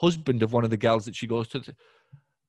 husband 0.00 0.42
of 0.42 0.52
one 0.52 0.64
of 0.64 0.70
the 0.70 0.76
girls 0.76 1.04
that 1.04 1.16
she 1.16 1.26
goes 1.26 1.48
to. 1.48 1.62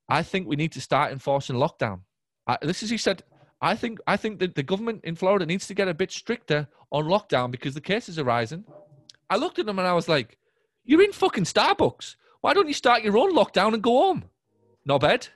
I 0.07 0.23
think 0.23 0.47
we 0.47 0.55
need 0.55 0.71
to 0.73 0.81
start 0.81 1.11
enforcing 1.11 1.55
lockdown. 1.55 2.01
I, 2.47 2.57
this 2.61 2.81
is 2.83 2.89
he 2.89 2.97
said. 2.97 3.23
I 3.61 3.75
think 3.75 3.99
I 4.07 4.17
think 4.17 4.39
that 4.39 4.55
the 4.55 4.63
government 4.63 5.01
in 5.03 5.15
Florida 5.15 5.45
needs 5.45 5.67
to 5.67 5.73
get 5.73 5.87
a 5.87 5.93
bit 5.93 6.11
stricter 6.11 6.67
on 6.91 7.05
lockdown 7.05 7.51
because 7.51 7.73
the 7.73 7.81
cases 7.81 8.17
are 8.17 8.23
rising. 8.23 8.63
I 9.29 9.35
looked 9.35 9.59
at 9.59 9.67
him 9.67 9.79
and 9.79 9.87
I 9.87 9.93
was 9.93 10.07
like, 10.07 10.37
"You're 10.85 11.03
in 11.03 11.11
fucking 11.11 11.43
Starbucks. 11.43 12.15
Why 12.41 12.53
don't 12.53 12.67
you 12.67 12.73
start 12.73 13.03
your 13.03 13.17
own 13.17 13.35
lockdown 13.35 13.73
and 13.73 13.83
go 13.83 13.91
home?" 13.91 14.23
No 14.85 14.97
bed. 14.97 15.27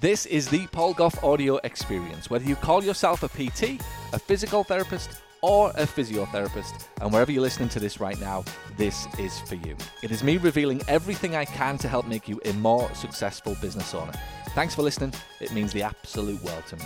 This 0.00 0.26
is 0.26 0.48
the 0.48 0.68
Paul 0.68 0.94
Gough 0.94 1.24
audio 1.24 1.56
experience. 1.64 2.30
Whether 2.30 2.44
you 2.44 2.54
call 2.54 2.84
yourself 2.84 3.24
a 3.24 3.28
PT, 3.28 3.80
a 4.12 4.18
physical 4.18 4.62
therapist, 4.62 5.22
or 5.42 5.70
a 5.70 5.86
physiotherapist, 5.86 6.86
and 7.00 7.12
wherever 7.12 7.30
you're 7.30 7.42
listening 7.42 7.68
to 7.70 7.80
this 7.80 8.00
right 8.00 8.18
now, 8.20 8.44
this 8.76 9.06
is 9.18 9.38
for 9.40 9.54
you. 9.54 9.76
It 10.02 10.10
is 10.10 10.22
me 10.22 10.36
revealing 10.36 10.82
everything 10.88 11.36
I 11.36 11.44
can 11.44 11.78
to 11.78 11.88
help 11.88 12.06
make 12.06 12.28
you 12.28 12.40
a 12.44 12.52
more 12.54 12.92
successful 12.94 13.56
business 13.60 13.94
owner. 13.94 14.12
Thanks 14.54 14.74
for 14.74 14.82
listening. 14.82 15.12
It 15.40 15.52
means 15.52 15.72
the 15.72 15.82
absolute 15.82 16.42
world 16.42 16.64
to 16.68 16.76
me. 16.76 16.84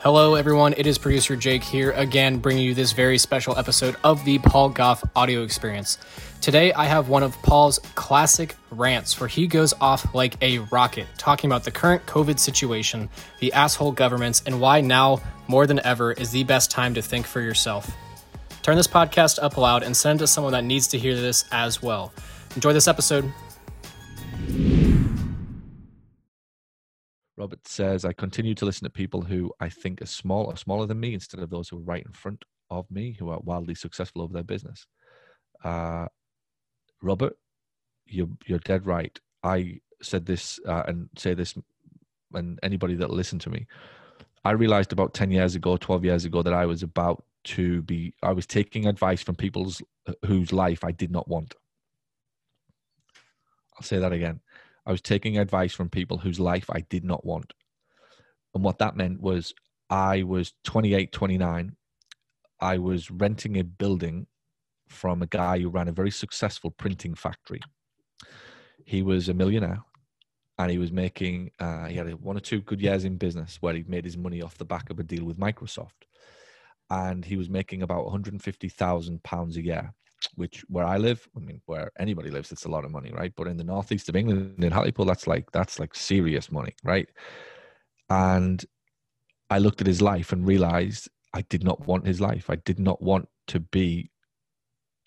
Hello, 0.00 0.34
everyone. 0.34 0.74
It 0.76 0.86
is 0.88 0.98
producer 0.98 1.36
Jake 1.36 1.62
here 1.62 1.92
again, 1.92 2.38
bringing 2.38 2.64
you 2.64 2.74
this 2.74 2.90
very 2.90 3.18
special 3.18 3.56
episode 3.56 3.94
of 4.02 4.24
the 4.24 4.40
Paul 4.40 4.68
Gough 4.68 5.04
audio 5.14 5.42
experience. 5.42 5.98
Today, 6.42 6.72
I 6.72 6.86
have 6.86 7.08
one 7.08 7.22
of 7.22 7.40
Paul's 7.42 7.78
classic 7.94 8.56
rants 8.72 9.20
where 9.20 9.28
he 9.28 9.46
goes 9.46 9.72
off 9.80 10.12
like 10.12 10.34
a 10.42 10.58
rocket, 10.58 11.06
talking 11.16 11.48
about 11.48 11.62
the 11.62 11.70
current 11.70 12.04
COVID 12.06 12.36
situation, 12.36 13.08
the 13.38 13.52
asshole 13.52 13.92
governments, 13.92 14.42
and 14.44 14.60
why 14.60 14.80
now, 14.80 15.20
more 15.46 15.68
than 15.68 15.78
ever, 15.86 16.10
is 16.10 16.32
the 16.32 16.42
best 16.42 16.68
time 16.68 16.94
to 16.94 17.00
think 17.00 17.26
for 17.26 17.40
yourself. 17.40 17.88
Turn 18.62 18.76
this 18.76 18.88
podcast 18.88 19.38
up 19.40 19.56
loud 19.56 19.84
and 19.84 19.96
send 19.96 20.18
it 20.18 20.24
to 20.24 20.26
someone 20.26 20.52
that 20.52 20.64
needs 20.64 20.88
to 20.88 20.98
hear 20.98 21.14
this 21.14 21.44
as 21.52 21.80
well. 21.80 22.12
Enjoy 22.56 22.72
this 22.72 22.88
episode. 22.88 23.32
Robert 27.36 27.68
says, 27.68 28.04
I 28.04 28.12
continue 28.14 28.56
to 28.56 28.64
listen 28.64 28.82
to 28.82 28.90
people 28.90 29.22
who 29.22 29.52
I 29.60 29.68
think 29.68 30.02
are 30.02 30.06
small 30.06 30.46
or 30.46 30.56
smaller 30.56 30.86
than 30.86 30.98
me 30.98 31.14
instead 31.14 31.38
of 31.38 31.50
those 31.50 31.68
who 31.68 31.76
are 31.76 31.82
right 31.82 32.04
in 32.04 32.10
front 32.10 32.44
of 32.68 32.90
me 32.90 33.14
who 33.16 33.28
are 33.30 33.38
wildly 33.38 33.76
successful 33.76 34.22
over 34.22 34.32
their 34.32 34.42
business. 34.42 34.88
Uh, 35.62 36.08
Robert, 37.02 37.36
you're, 38.06 38.28
you're 38.46 38.58
dead 38.60 38.86
right. 38.86 39.18
I 39.42 39.80
said 40.02 40.26
this 40.26 40.60
uh, 40.66 40.84
and 40.86 41.08
say 41.16 41.34
this, 41.34 41.54
and 42.34 42.58
anybody 42.62 42.94
that 42.96 43.10
listened 43.10 43.40
to 43.42 43.50
me, 43.50 43.66
I 44.44 44.52
realized 44.52 44.92
about 44.92 45.14
10 45.14 45.30
years 45.30 45.54
ago, 45.54 45.76
12 45.76 46.04
years 46.04 46.24
ago, 46.24 46.42
that 46.42 46.52
I 46.54 46.66
was 46.66 46.82
about 46.82 47.24
to 47.44 47.82
be, 47.82 48.14
I 48.22 48.32
was 48.32 48.46
taking 48.46 48.86
advice 48.86 49.22
from 49.22 49.36
people's 49.36 49.82
uh, 50.06 50.12
whose 50.26 50.52
life 50.52 50.84
I 50.84 50.92
did 50.92 51.10
not 51.10 51.28
want. 51.28 51.54
I'll 53.76 53.82
say 53.84 53.98
that 53.98 54.12
again. 54.12 54.40
I 54.84 54.90
was 54.90 55.00
taking 55.00 55.38
advice 55.38 55.72
from 55.72 55.88
people 55.88 56.18
whose 56.18 56.40
life 56.40 56.68
I 56.70 56.80
did 56.80 57.04
not 57.04 57.24
want. 57.24 57.52
And 58.54 58.64
what 58.64 58.78
that 58.78 58.96
meant 58.96 59.20
was 59.20 59.54
I 59.88 60.24
was 60.24 60.54
28, 60.64 61.12
29. 61.12 61.76
I 62.60 62.78
was 62.78 63.10
renting 63.10 63.58
a 63.58 63.64
building 63.64 64.26
from 64.92 65.22
a 65.22 65.26
guy 65.26 65.58
who 65.58 65.68
ran 65.68 65.88
a 65.88 65.92
very 65.92 66.10
successful 66.10 66.70
printing 66.70 67.14
factory. 67.14 67.60
He 68.84 69.02
was 69.02 69.28
a 69.28 69.34
millionaire 69.34 69.82
and 70.58 70.70
he 70.70 70.78
was 70.78 70.92
making, 70.92 71.50
uh, 71.58 71.86
he 71.86 71.96
had 71.96 72.12
one 72.22 72.36
or 72.36 72.40
two 72.40 72.60
good 72.60 72.80
years 72.80 73.04
in 73.04 73.16
business 73.16 73.58
where 73.60 73.74
he 73.74 73.84
made 73.86 74.04
his 74.04 74.16
money 74.16 74.42
off 74.42 74.58
the 74.58 74.64
back 74.64 74.90
of 74.90 74.98
a 74.98 75.02
deal 75.02 75.24
with 75.24 75.38
Microsoft. 75.38 76.06
And 76.90 77.24
he 77.24 77.36
was 77.36 77.48
making 77.48 77.82
about 77.82 78.04
150,000 78.04 79.22
pounds 79.22 79.56
a 79.56 79.64
year 79.64 79.94
which 80.36 80.64
where 80.68 80.84
I 80.84 80.98
live, 80.98 81.28
I 81.36 81.40
mean, 81.40 81.60
where 81.66 81.90
anybody 81.98 82.30
lives, 82.30 82.52
it's 82.52 82.64
a 82.64 82.70
lot 82.70 82.84
of 82.84 82.90
money, 82.90 83.10
right? 83.12 83.32
But 83.36 83.48
in 83.48 83.56
the 83.56 83.64
northeast 83.64 84.08
of 84.08 84.14
England, 84.14 84.62
in 84.62 84.70
Hartlepool, 84.70 85.04
that's 85.04 85.26
like 85.26 85.50
that's 85.50 85.80
like 85.80 85.96
serious 85.96 86.50
money, 86.50 86.74
right? 86.84 87.08
And 88.08 88.64
I 89.50 89.58
looked 89.58 89.80
at 89.80 89.86
his 89.86 90.00
life 90.00 90.32
and 90.32 90.46
realized 90.46 91.08
I 91.34 91.42
did 91.42 91.64
not 91.64 91.86
want 91.86 92.06
his 92.06 92.20
life. 92.20 92.50
I 92.50 92.56
did 92.56 92.78
not 92.78 93.02
want 93.02 93.28
to 93.48 93.60
be 93.60 94.10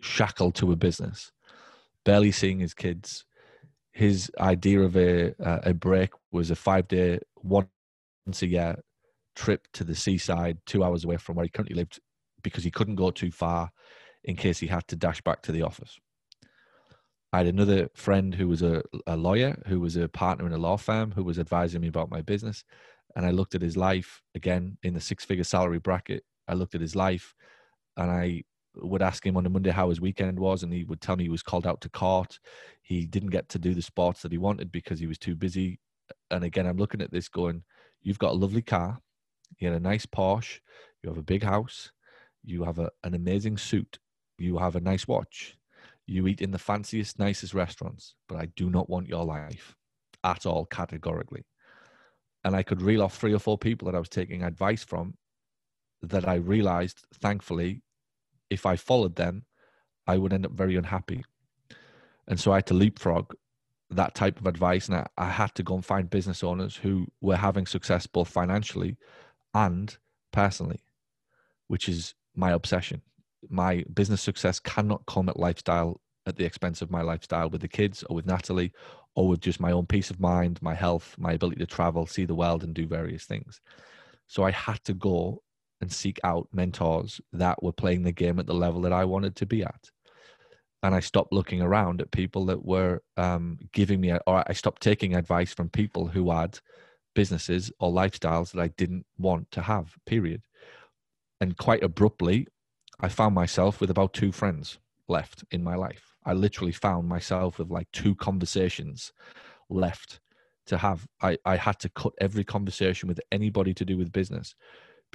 shackled 0.05 0.55
to 0.55 0.71
a 0.71 0.75
business, 0.75 1.31
barely 2.03 2.31
seeing 2.31 2.59
his 2.59 2.73
kids. 2.73 3.25
His 3.91 4.31
idea 4.39 4.81
of 4.81 4.95
a 4.95 5.33
uh, 5.41 5.61
a 5.63 5.73
break 5.73 6.11
was 6.31 6.51
a 6.51 6.55
five 6.55 6.87
day, 6.87 7.19
once 7.43 7.67
a 8.41 8.47
year 8.47 8.75
trip 9.35 9.67
to 9.73 9.83
the 9.83 9.95
seaside, 9.95 10.57
two 10.65 10.83
hours 10.83 11.03
away 11.03 11.17
from 11.17 11.35
where 11.35 11.45
he 11.45 11.49
currently 11.49 11.75
lived, 11.75 11.99
because 12.43 12.63
he 12.63 12.71
couldn't 12.71 12.95
go 12.95 13.11
too 13.11 13.31
far 13.31 13.71
in 14.23 14.35
case 14.35 14.59
he 14.59 14.67
had 14.67 14.87
to 14.87 14.95
dash 14.95 15.21
back 15.21 15.41
to 15.43 15.51
the 15.51 15.61
office. 15.61 15.99
I 17.33 17.39
had 17.39 17.47
another 17.47 17.89
friend 17.95 18.33
who 18.33 18.47
was 18.47 18.61
a, 18.61 18.81
a 19.05 19.17
lawyer, 19.17 19.61
who 19.67 19.79
was 19.81 19.97
a 19.97 20.07
partner 20.07 20.45
in 20.45 20.53
a 20.53 20.57
law 20.57 20.77
firm, 20.77 21.11
who 21.11 21.23
was 21.23 21.37
advising 21.37 21.81
me 21.81 21.89
about 21.89 22.09
my 22.09 22.21
business. 22.21 22.63
And 23.15 23.25
I 23.25 23.31
looked 23.31 23.55
at 23.55 23.61
his 23.61 23.75
life 23.75 24.21
again 24.35 24.77
in 24.83 24.93
the 24.93 25.01
six 25.01 25.25
figure 25.25 25.43
salary 25.43 25.79
bracket. 25.79 26.23
I 26.47 26.53
looked 26.53 26.75
at 26.75 26.81
his 26.81 26.95
life 26.95 27.35
and 27.97 28.09
I 28.09 28.43
would 28.77 29.01
ask 29.01 29.25
him 29.25 29.37
on 29.37 29.45
a 29.45 29.49
Monday 29.49 29.71
how 29.71 29.89
his 29.89 30.01
weekend 30.01 30.39
was, 30.39 30.63
and 30.63 30.73
he 30.73 30.83
would 30.83 31.01
tell 31.01 31.15
me 31.15 31.23
he 31.23 31.29
was 31.29 31.43
called 31.43 31.67
out 31.67 31.81
to 31.81 31.89
court. 31.89 32.39
He 32.81 33.05
didn't 33.05 33.29
get 33.29 33.49
to 33.49 33.59
do 33.59 33.73
the 33.73 33.81
sports 33.81 34.21
that 34.21 34.31
he 34.31 34.37
wanted 34.37 34.71
because 34.71 34.99
he 34.99 35.07
was 35.07 35.17
too 35.17 35.35
busy. 35.35 35.79
And 36.31 36.43
again, 36.43 36.65
I'm 36.65 36.77
looking 36.77 37.01
at 37.01 37.11
this 37.11 37.27
going, 37.27 37.63
You've 38.01 38.19
got 38.19 38.31
a 38.31 38.37
lovely 38.37 38.61
car, 38.61 38.99
you 39.57 39.67
had 39.67 39.77
a 39.77 39.79
nice 39.79 40.05
Porsche, 40.05 40.59
you 41.01 41.09
have 41.09 41.17
a 41.17 41.23
big 41.23 41.43
house, 41.43 41.91
you 42.43 42.63
have 42.63 42.77
a, 42.77 42.91
an 43.03 43.15
amazing 43.15 43.57
suit, 43.57 43.97
you 44.37 44.57
have 44.59 44.75
a 44.75 44.81
nice 44.81 45.07
watch. 45.07 45.57
You 46.05 46.27
eat 46.27 46.41
in 46.41 46.51
the 46.51 46.59
fanciest, 46.59 47.17
nicest 47.17 47.55
restaurants, 47.55 48.13
but 48.29 48.37
I 48.37 48.45
do 48.55 48.69
not 48.69 48.89
want 48.89 49.07
your 49.07 49.25
life 49.25 49.75
at 50.23 50.45
all, 50.45 50.65
categorically. 50.65 51.45
And 52.43 52.55
I 52.55 52.61
could 52.61 52.81
reel 52.81 53.01
off 53.01 53.17
three 53.17 53.33
or 53.33 53.39
four 53.39 53.57
people 53.57 53.87
that 53.87 53.95
I 53.95 53.99
was 53.99 54.09
taking 54.09 54.43
advice 54.43 54.83
from 54.83 55.15
that 56.03 56.27
I 56.27 56.35
realized, 56.35 57.05
thankfully, 57.21 57.81
if 58.55 58.65
I 58.65 58.75
followed 58.75 59.15
them, 59.15 59.45
I 60.07 60.17
would 60.17 60.33
end 60.33 60.45
up 60.45 60.51
very 60.53 60.75
unhappy. 60.75 61.23
And 62.27 62.39
so 62.39 62.51
I 62.51 62.55
had 62.55 62.67
to 62.67 62.73
leapfrog 62.73 63.33
that 63.91 64.15
type 64.15 64.39
of 64.39 64.47
advice. 64.47 64.87
And 64.87 64.97
I, 64.97 65.07
I 65.17 65.29
had 65.29 65.53
to 65.55 65.63
go 65.63 65.75
and 65.75 65.85
find 65.85 66.09
business 66.09 66.43
owners 66.43 66.75
who 66.75 67.07
were 67.21 67.35
having 67.35 67.67
success 67.67 68.07
both 68.07 68.27
financially 68.27 68.97
and 69.53 69.95
personally, 70.31 70.81
which 71.67 71.87
is 71.87 72.15
my 72.35 72.51
obsession 72.51 73.01
my 73.49 73.83
business 73.93 74.21
success 74.21 74.59
cannot 74.59 75.05
come 75.05 75.29
at 75.29 75.39
lifestyle 75.39 76.01
at 76.25 76.37
the 76.37 76.45
expense 76.45 76.81
of 76.81 76.89
my 76.89 77.01
lifestyle 77.01 77.49
with 77.49 77.61
the 77.61 77.67
kids 77.67 78.03
or 78.09 78.15
with 78.15 78.25
Natalie 78.25 78.71
or 79.15 79.27
with 79.27 79.41
just 79.41 79.59
my 79.59 79.71
own 79.71 79.85
peace 79.85 80.09
of 80.09 80.19
mind, 80.19 80.61
my 80.61 80.73
health, 80.73 81.15
my 81.17 81.33
ability 81.33 81.59
to 81.59 81.67
travel, 81.67 82.07
see 82.07 82.25
the 82.25 82.35
world, 82.35 82.63
and 82.63 82.73
do 82.73 82.87
various 82.87 83.25
things. 83.25 83.61
So 84.27 84.43
I 84.43 84.51
had 84.51 84.83
to 84.85 84.93
go 84.93 85.43
and 85.85 85.93
seek 85.93 86.19
out 86.23 86.47
mentors 86.51 87.21
that 87.31 87.61
were 87.61 87.71
playing 87.71 88.01
the 88.01 88.11
game 88.11 88.39
at 88.39 88.47
the 88.47 88.55
level 88.55 88.81
that 88.81 88.91
I 88.91 89.05
wanted 89.05 89.35
to 89.35 89.45
be 89.45 89.61
at. 89.61 89.91
And 90.81 90.95
I 90.95 90.99
stopped 90.99 91.31
looking 91.31 91.61
around 91.61 92.01
at 92.01 92.09
people 92.09 92.43
that 92.47 92.65
were 92.65 93.03
um, 93.17 93.59
giving 93.71 94.01
me, 94.01 94.11
or 94.11 94.43
I 94.49 94.53
stopped 94.53 94.81
taking 94.81 95.13
advice 95.13 95.53
from 95.53 95.69
people 95.69 96.07
who 96.07 96.31
had 96.31 96.57
businesses 97.13 97.71
or 97.79 97.91
lifestyles 97.91 98.51
that 98.51 98.61
I 98.61 98.69
didn't 98.69 99.05
want 99.19 99.51
to 99.51 99.61
have, 99.61 99.93
period. 100.07 100.41
And 101.39 101.55
quite 101.55 101.83
abruptly, 101.83 102.47
I 102.99 103.07
found 103.07 103.35
myself 103.35 103.79
with 103.79 103.91
about 103.91 104.13
two 104.13 104.31
friends 104.31 104.79
left 105.07 105.43
in 105.51 105.63
my 105.63 105.75
life. 105.75 106.15
I 106.25 106.33
literally 106.33 106.71
found 106.71 107.07
myself 107.07 107.59
with 107.59 107.69
like 107.69 107.91
two 107.91 108.15
conversations 108.15 109.13
left 109.69 110.19
to 110.65 110.79
have. 110.79 111.05
I, 111.21 111.37
I 111.45 111.57
had 111.57 111.77
to 111.81 111.89
cut 111.89 112.13
every 112.19 112.43
conversation 112.43 113.07
with 113.07 113.21
anybody 113.31 113.75
to 113.75 113.85
do 113.85 113.97
with 113.99 114.11
business 114.11 114.55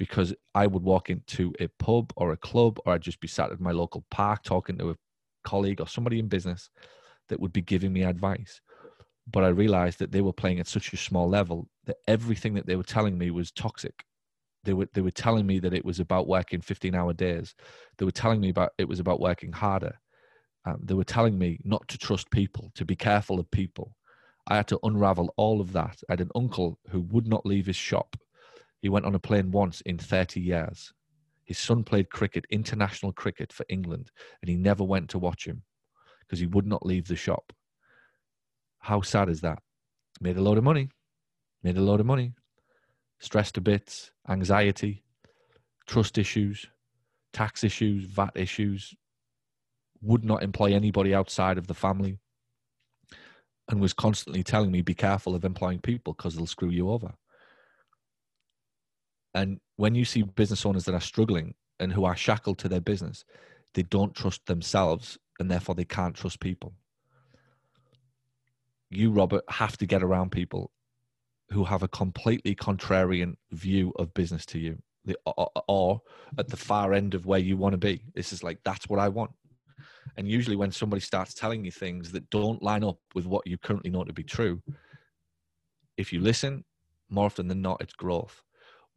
because 0.01 0.33
I 0.55 0.65
would 0.65 0.81
walk 0.81 1.11
into 1.11 1.53
a 1.59 1.67
pub 1.77 2.11
or 2.15 2.31
a 2.31 2.37
club 2.37 2.79
or 2.83 2.93
I'd 2.93 3.03
just 3.03 3.19
be 3.19 3.27
sat 3.27 3.51
at 3.51 3.59
my 3.59 3.69
local 3.69 4.03
park 4.09 4.41
talking 4.41 4.75
to 4.79 4.89
a 4.89 4.95
colleague 5.43 5.79
or 5.79 5.87
somebody 5.87 6.17
in 6.17 6.27
business 6.27 6.71
that 7.29 7.39
would 7.39 7.53
be 7.53 7.61
giving 7.61 7.93
me 7.93 8.01
advice. 8.01 8.61
But 9.31 9.43
I 9.43 9.49
realized 9.49 9.99
that 9.99 10.11
they 10.11 10.21
were 10.21 10.33
playing 10.33 10.59
at 10.59 10.65
such 10.65 10.91
a 10.91 10.97
small 10.97 11.29
level 11.29 11.67
that 11.85 11.97
everything 12.07 12.55
that 12.55 12.65
they 12.65 12.75
were 12.75 12.81
telling 12.81 13.15
me 13.15 13.29
was 13.29 13.51
toxic. 13.51 13.93
They 14.63 14.73
were 14.73 14.87
they 14.95 15.01
were 15.01 15.11
telling 15.11 15.45
me 15.45 15.59
that 15.59 15.75
it 15.75 15.85
was 15.85 15.99
about 15.99 16.27
working 16.27 16.61
15 16.61 16.95
hour 16.95 17.13
days. 17.13 17.53
They 17.99 18.05
were 18.05 18.09
telling 18.09 18.41
me 18.41 18.49
about 18.49 18.71
it 18.79 18.87
was 18.87 18.99
about 18.99 19.19
working 19.19 19.51
harder. 19.51 19.99
Um, 20.65 20.79
they 20.81 20.95
were 20.95 21.03
telling 21.03 21.37
me 21.37 21.59
not 21.63 21.87
to 21.89 21.99
trust 21.99 22.31
people 22.31 22.71
to 22.73 22.85
be 22.85 22.95
careful 22.95 23.39
of 23.39 23.51
people. 23.51 23.95
I 24.47 24.55
had 24.55 24.67
to 24.69 24.79
unravel 24.81 25.31
all 25.37 25.61
of 25.61 25.73
that. 25.73 25.99
I 26.09 26.13
had 26.13 26.21
an 26.21 26.31
uncle 26.33 26.79
who 26.89 27.01
would 27.01 27.27
not 27.27 27.45
leave 27.45 27.67
his 27.67 27.75
shop 27.75 28.17
he 28.81 28.89
went 28.89 29.05
on 29.05 29.15
a 29.15 29.19
plane 29.19 29.51
once 29.51 29.81
in 29.81 29.97
30 29.97 30.39
years. 30.39 30.91
His 31.43 31.57
son 31.57 31.83
played 31.83 32.09
cricket 32.09 32.45
international 32.49 33.13
cricket 33.13 33.51
for 33.51 33.65
england 33.69 34.11
and 34.41 34.49
he 34.49 34.55
never 34.55 34.83
went 34.83 35.09
to 35.09 35.19
watch 35.19 35.45
him 35.45 35.63
because 36.21 36.39
he 36.39 36.45
would 36.47 36.65
not 36.65 36.85
leave 36.85 37.07
the 37.07 37.15
shop. 37.15 37.53
How 38.79 39.01
sad 39.01 39.29
is 39.29 39.41
that? 39.41 39.59
Made 40.19 40.37
a 40.37 40.41
load 40.41 40.57
of 40.57 40.63
money. 40.63 40.89
Made 41.63 41.77
a 41.77 41.81
load 41.81 41.99
of 41.99 42.05
money. 42.05 42.33
Stressed 43.19 43.57
a 43.57 43.61
bit, 43.61 44.09
anxiety, 44.27 45.03
trust 45.85 46.17
issues, 46.17 46.67
tax 47.33 47.63
issues, 47.63 48.05
VAT 48.05 48.31
issues, 48.35 48.95
would 50.01 50.25
not 50.25 50.41
employ 50.41 50.73
anybody 50.73 51.13
outside 51.13 51.57
of 51.57 51.67
the 51.67 51.73
family, 51.75 52.17
and 53.69 53.79
was 53.79 53.93
constantly 53.93 54.43
telling 54.43 54.71
me, 54.71 54.81
be 54.81 54.95
careful 54.95 55.35
of 55.35 55.45
employing 55.45 55.79
people 55.79 56.13
because 56.13 56.35
they'll 56.35 56.47
screw 56.47 56.69
you 56.69 56.89
over. 56.89 57.13
And 59.33 59.59
when 59.77 59.95
you 59.95 60.05
see 60.05 60.23
business 60.23 60.65
owners 60.65 60.85
that 60.85 60.95
are 60.95 61.01
struggling 61.01 61.53
and 61.79 61.91
who 61.91 62.05
are 62.05 62.15
shackled 62.15 62.57
to 62.59 62.69
their 62.69 62.81
business, 62.81 63.23
they 63.73 63.83
don't 63.83 64.13
trust 64.13 64.45
themselves 64.45 65.17
and 65.39 65.49
therefore 65.49 65.75
they 65.75 65.85
can't 65.85 66.15
trust 66.15 66.39
people. 66.39 66.73
You, 68.89 69.11
Robert, 69.11 69.43
have 69.49 69.77
to 69.77 69.85
get 69.85 70.03
around 70.03 70.31
people 70.31 70.71
who 71.49 71.63
have 71.63 71.83
a 71.83 71.87
completely 71.87 72.55
contrarian 72.55 73.35
view 73.51 73.93
of 73.97 74.13
business 74.13 74.45
to 74.47 74.59
you, 74.59 74.77
the, 75.05 75.17
or, 75.25 75.49
or 75.67 76.01
at 76.37 76.49
the 76.49 76.57
far 76.57 76.93
end 76.93 77.13
of 77.13 77.25
where 77.25 77.39
you 77.39 77.57
want 77.57 77.73
to 77.73 77.77
be. 77.77 78.03
This 78.13 78.33
is 78.33 78.43
like, 78.43 78.59
that's 78.63 78.87
what 78.89 78.99
I 78.99 79.07
want. 79.07 79.31
And 80.17 80.27
usually, 80.27 80.55
when 80.55 80.71
somebody 80.71 81.01
starts 81.01 81.33
telling 81.33 81.63
you 81.63 81.71
things 81.71 82.11
that 82.11 82.29
don't 82.29 82.61
line 82.61 82.83
up 82.83 82.97
with 83.15 83.25
what 83.25 83.47
you 83.47 83.57
currently 83.57 83.91
know 83.91 84.03
to 84.03 84.13
be 84.13 84.23
true, 84.23 84.61
if 85.97 86.11
you 86.11 86.19
listen, 86.19 86.63
more 87.09 87.25
often 87.25 87.47
than 87.47 87.61
not, 87.61 87.81
it's 87.81 87.93
growth. 87.93 88.41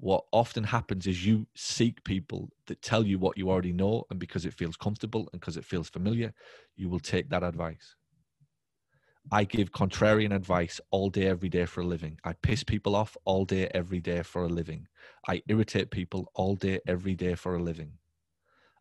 What 0.04 0.26
often 0.32 0.64
happens 0.64 1.06
is 1.06 1.24
you 1.24 1.46
seek 1.54 2.04
people 2.04 2.50
that 2.66 2.82
tell 2.82 3.06
you 3.06 3.18
what 3.18 3.38
you 3.38 3.48
already 3.48 3.72
know, 3.72 4.04
and 4.10 4.20
because 4.20 4.44
it 4.44 4.52
feels 4.52 4.76
comfortable 4.76 5.30
and 5.32 5.40
because 5.40 5.56
it 5.56 5.64
feels 5.64 5.88
familiar, 5.88 6.34
you 6.76 6.90
will 6.90 7.00
take 7.00 7.30
that 7.30 7.42
advice. 7.42 7.96
I 9.32 9.44
give 9.44 9.72
contrarian 9.72 10.34
advice 10.36 10.78
all 10.90 11.08
day, 11.08 11.26
every 11.26 11.48
day 11.48 11.64
for 11.64 11.80
a 11.80 11.86
living. 11.86 12.18
I 12.22 12.34
piss 12.34 12.62
people 12.62 12.94
off 12.94 13.16
all 13.24 13.46
day, 13.46 13.70
every 13.72 14.00
day 14.00 14.22
for 14.22 14.44
a 14.44 14.48
living. 14.48 14.88
I 15.26 15.42
irritate 15.48 15.90
people 15.90 16.30
all 16.34 16.54
day, 16.54 16.80
every 16.86 17.14
day 17.14 17.34
for 17.34 17.56
a 17.56 17.62
living. 17.62 17.94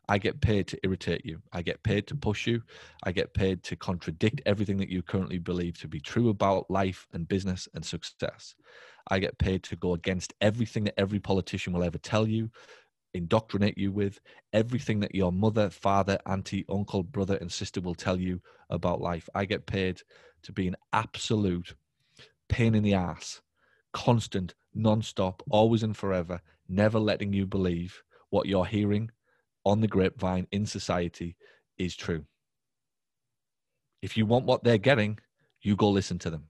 I 0.08 0.18
get 0.18 0.40
paid 0.40 0.66
to 0.68 0.78
irritate 0.82 1.24
you. 1.24 1.40
I 1.52 1.62
get 1.62 1.82
paid 1.82 2.06
to 2.08 2.14
push 2.14 2.46
you. 2.46 2.62
I 3.04 3.12
get 3.12 3.32
paid 3.32 3.62
to 3.64 3.76
contradict 3.76 4.42
everything 4.44 4.76
that 4.78 4.90
you 4.90 5.02
currently 5.02 5.38
believe 5.38 5.78
to 5.80 5.88
be 5.88 6.00
true 6.00 6.28
about 6.28 6.70
life 6.70 7.06
and 7.12 7.26
business 7.26 7.68
and 7.74 7.84
success. 7.84 8.54
I 9.08 9.18
get 9.18 9.38
paid 9.38 9.62
to 9.64 9.76
go 9.76 9.94
against 9.94 10.34
everything 10.40 10.84
that 10.84 10.98
every 10.98 11.20
politician 11.20 11.72
will 11.72 11.84
ever 11.84 11.98
tell 11.98 12.26
you, 12.26 12.50
indoctrinate 13.14 13.78
you 13.78 13.92
with, 13.92 14.20
everything 14.52 15.00
that 15.00 15.14
your 15.14 15.32
mother, 15.32 15.70
father, 15.70 16.18
auntie, 16.26 16.66
uncle, 16.68 17.02
brother, 17.02 17.36
and 17.36 17.50
sister 17.50 17.80
will 17.80 17.94
tell 17.94 18.20
you 18.20 18.40
about 18.70 19.00
life. 19.00 19.28
I 19.34 19.46
get 19.46 19.66
paid 19.66 20.02
to 20.42 20.52
be 20.52 20.68
an 20.68 20.76
absolute 20.92 21.74
pain 22.48 22.74
in 22.74 22.82
the 22.82 22.94
ass, 22.94 23.40
constant, 23.92 24.54
non-stop, 24.74 25.42
always 25.50 25.82
and 25.82 25.96
forever, 25.96 26.40
never 26.68 26.98
letting 26.98 27.32
you 27.32 27.46
believe 27.46 28.02
what 28.30 28.46
you're 28.46 28.66
hearing 28.66 29.10
on 29.64 29.80
the 29.80 29.88
grapevine 29.88 30.46
in 30.52 30.66
society 30.66 31.36
is 31.78 31.96
true. 31.96 32.24
If 34.02 34.16
you 34.16 34.26
want 34.26 34.44
what 34.44 34.64
they're 34.64 34.78
getting, 34.78 35.18
you 35.62 35.76
go 35.76 35.90
listen 35.90 36.18
to 36.20 36.30
them. 36.30 36.48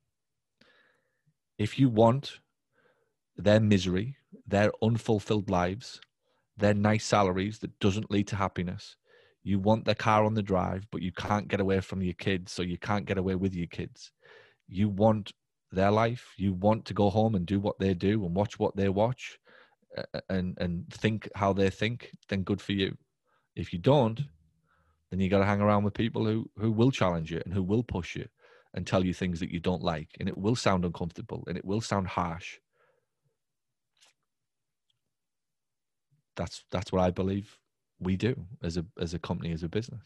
If 1.59 1.79
you 1.79 1.89
want 1.89 2.41
their 3.37 3.61
misery, 3.61 4.17
their 4.47 4.73
unfulfilled 4.83 5.51
lives, 5.51 6.01
their 6.57 6.75
nice 6.75 7.05
salaries 7.05 7.61
that 7.61 7.79
doesn't 7.79 8.11
lead 8.11 8.27
to 8.29 8.37
happiness, 8.37 8.97
you 9.45 9.59
want 9.59 9.85
the 9.85 9.95
car 9.95 10.25
on 10.25 10.35
the 10.35 10.43
drive, 10.43 10.87
but 10.91 11.03
you 11.03 11.13
can't 11.13 11.49
get 11.49 11.61
away 11.61 11.81
from 11.81 12.03
your 12.03 12.15
kids, 12.15 12.51
so 12.51 12.63
you 12.63 12.79
can't 12.79 13.07
get 13.07 13.19
away 13.19 13.35
with 13.35 13.55
your 13.55 13.67
kids. 13.67 14.11
You 14.67 14.89
want 14.89 15.33
their 15.71 15.91
life. 15.91 16.33
You 16.37 16.55
want 16.55 16.87
to 16.87 16.95
go 16.95 17.11
home 17.11 17.35
and 17.35 17.45
do 17.45 17.61
what 17.61 17.79
they 17.79 17.95
do 17.95 18.25
and 18.25 18.35
watch 18.35 18.59
what 18.59 18.75
they 18.75 18.89
watch 18.89 19.39
and 20.29 20.57
and 20.59 20.93
think 20.93 21.29
how 21.35 21.53
they 21.53 21.71
think, 21.71 22.11
then 22.29 22.43
good 22.43 22.61
for 22.61 22.73
you. 22.73 22.97
If 23.57 23.73
you 23.73 23.79
don't, 23.79 24.21
then 25.11 25.21
you 25.21 25.29
got 25.29 25.39
to 25.39 25.45
hang 25.45 25.61
around 25.61 25.85
with 25.85 25.95
people 25.95 26.25
who 26.25 26.51
who 26.59 26.73
will 26.73 26.91
challenge 26.91 27.31
you 27.31 27.41
and 27.45 27.55
who 27.55 27.63
will 27.63 27.83
push 27.83 28.17
you 28.17 28.27
and 28.75 28.87
tell 28.87 29.05
you 29.05 29.15
things 29.15 29.41
that 29.41 29.51
you 29.51 29.61
don't 29.61 29.83
like, 29.83 30.09
and 30.19 30.29
it 30.29 30.37
will 30.37 30.57
sound 30.57 30.85
uncomfortable 30.85 31.45
and 31.47 31.57
it 31.57 31.65
will 31.65 31.81
sound 31.81 32.09
harsh. 32.09 32.59
That's 36.37 36.65
that's 36.71 36.93
what 36.93 37.03
I 37.03 37.11
believe 37.11 37.59
we 38.01 38.17
do 38.17 38.35
as 38.63 38.77
a 38.77 38.85
as 38.99 39.15
a 39.15 39.19
company 39.19 39.53
as 39.53 39.63
a 39.63 39.69
business. 39.69 40.03